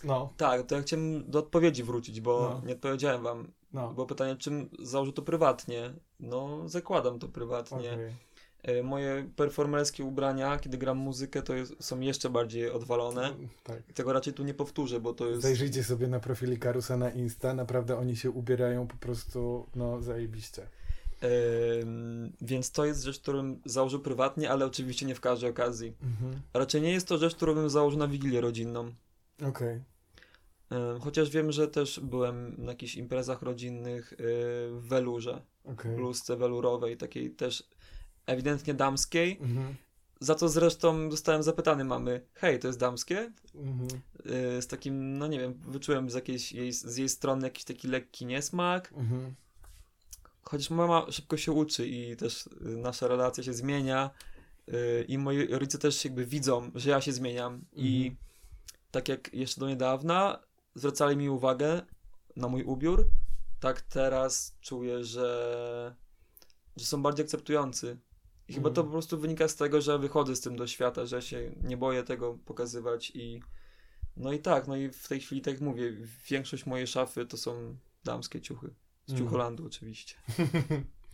[0.04, 2.68] no, Tak, to ja chciałem do odpowiedzi wrócić, bo No.
[2.68, 3.52] nie odpowiedziałem wam.
[3.74, 3.94] no.
[3.94, 5.94] Było pytanie, czym założę to prywatnie.
[6.20, 7.78] No, zakładam to prywatnie.
[7.94, 8.27] okej.
[8.68, 13.34] E, Moje performerskie ubrania, kiedy gram muzykę, to jest, są jeszcze bardziej odwalone.
[13.64, 13.84] Tak.
[13.94, 15.42] Tego raczej tu nie powtórzę, bo to jest.
[15.42, 20.68] Zajrzyjcie sobie na profili Karusa na Insta, naprawdę oni się ubierają po prostu, no, zajebiście.
[21.22, 25.94] Em, więc to jest rzecz, którą założę prywatnie, ale oczywiście nie w każdej okazji.
[26.04, 26.42] Mhm.
[26.54, 28.92] Raczej nie jest to rzecz, którą bym założył na wigilię rodzinną.
[29.48, 29.82] Okej.
[30.70, 35.96] Em, Chociaż wiem, że też byłem na jakichś imprezach rodzinnych w welurze, okej.
[35.96, 37.64] bluzce welurowej, takiej też
[38.28, 39.38] ewidentnie damskiej.
[39.42, 39.76] Mhm.
[40.20, 43.32] Za co zresztą zostałem zapytany mamy, hej, to jest damskie?
[43.56, 44.02] Mhm.
[44.58, 47.88] Y, z takim, no nie wiem, wyczułem z, jakiejś jej, z jej strony jakiś taki
[47.88, 48.94] lekki niesmak.
[48.98, 49.36] Mhm.
[50.42, 54.10] Chociaż mama szybko się uczy i też y, nasza relacja się zmienia
[54.70, 58.18] y, i moi rodzice też jakby widzą, że ja się zmieniam i Mhm.
[58.92, 60.40] tak jak jeszcze do niedawna
[60.76, 61.82] zwracali mi uwagę
[62.36, 63.08] na mój ubiór,
[63.60, 65.96] tak teraz czuję, że,
[66.78, 67.98] że są bardziej akceptujący.
[68.50, 68.88] I chyba to Mhm.
[68.88, 72.04] po prostu wynika z tego, że wychodzę z tym do świata, że się nie boję
[72.04, 73.42] tego pokazywać i
[74.18, 75.94] no i tak, no i w tej chwili tak jak mówię,
[76.30, 78.74] większość mojej szafy to są damskie ciuchy.
[79.06, 79.18] Z.
[79.18, 80.16] Ciucholandu oczywiście.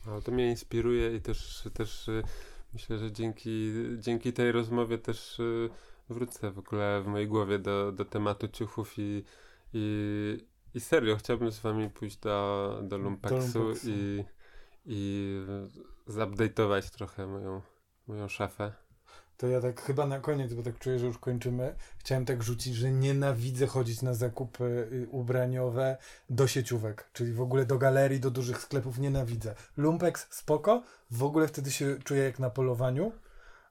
[0.06, 2.24] No, to mnie inspiruje i też, też y,
[2.74, 5.70] myślę, że dzięki, dzięki tej rozmowie też y,
[6.10, 9.24] wrócę w ogóle w mojej głowie do, do tematu ciuchów i,
[9.74, 10.38] i,
[10.74, 13.90] i serio chciałbym z wami pójść do, do Lumpeksu, Lumpeksu.
[13.90, 14.24] i,
[14.86, 15.40] i
[16.08, 17.62] zupdate'ować trochę moją,
[18.08, 18.74] moją szafę.
[19.38, 21.76] To ja tak chyba na koniec, bo tak czuję, że już kończymy.
[21.98, 25.98] Chciałem tak rzucić, że nienawidzę chodzić na zakupy y, ubraniowe
[26.30, 29.56] do sieciówek, czyli w ogóle do galerii, do dużych sklepów nienawidzę.
[29.78, 33.12] Lumpex spoko, w ogóle wtedy się czuję jak na polowaniu.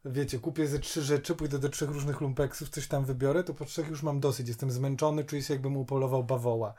[0.05, 3.65] Wiecie, kupię ze trzy rzeczy, pójdę do trzech różnych lumpeksów, coś tam wybiorę, to po
[3.65, 4.49] trzech już mam dosyć.
[4.49, 6.75] Jestem zmęczony, czuję się jakbym upolował bawoła.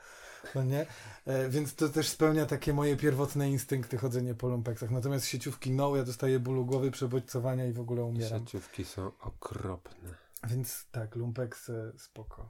[0.56, 0.86] No nie?
[1.26, 4.92] E, więc to też spełnia takie moje pierwotne instynkty chodzenie po lumpeksach.
[4.92, 8.40] Natomiast sieciówki no, ja dostaję bólu głowy, przebodźcowania i w ogóle umieram.
[8.40, 10.10] Sieciówki są okropne.
[10.48, 12.50] Więc tak, lumpeks e, spoko.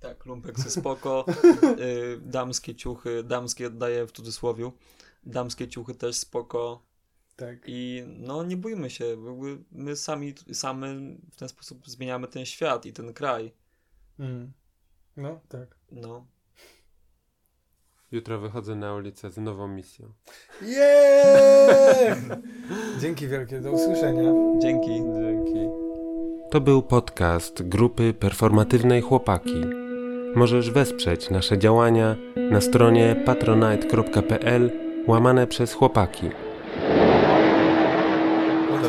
[0.00, 1.24] Tak, lumpeksy spoko,
[1.80, 4.72] y, damskie ciuchy, damskie oddaję w cudzysłowiu,
[5.24, 6.82] damskie ciuchy też spoko,
[7.36, 7.58] Tak.
[7.66, 9.04] I no nie bójmy się,
[9.72, 10.88] my sami, same
[11.30, 13.52] w ten sposób zmieniamy ten świat i ten kraj.
[14.18, 14.52] Mm.
[15.16, 15.76] No, tak.
[15.90, 16.26] No.
[18.12, 20.12] Jutro wychodzę na ulicę z nową misją.
[20.62, 22.18] Yeah!
[23.00, 24.32] Dzięki wielkie, do usłyszenia.
[24.62, 24.90] Dzięki.
[24.90, 25.68] Dzięki.
[26.50, 29.64] To był podcast grupy performatywnej Chłopaki.
[30.34, 32.16] Możesz wesprzeć nasze działania
[32.50, 34.70] na stronie patronite.pl
[35.06, 36.30] łamane przez chłopaki.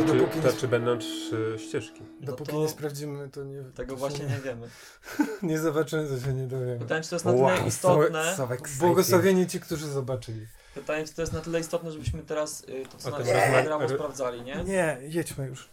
[0.01, 2.03] No to dopóki, nie, czy będą trzy ścieżki?
[2.21, 3.63] dopóki No to nie sprawdzimy, to nie...
[3.63, 4.67] Tego to właśnie nie wiemy.
[5.43, 6.79] nie zobaczymy, to się nie dowiemy.
[6.79, 8.35] Pytanie, czy to jest na tyle istotne.
[8.79, 10.47] Błogosławieni ci, którzy zobaczyli.
[10.75, 14.41] Pytanie, czy to jest na tyle istotne, żebyśmy teraz y, to, co na na sprawdzali,
[14.41, 14.63] nie?
[14.63, 15.69] Nie, jedźmy już.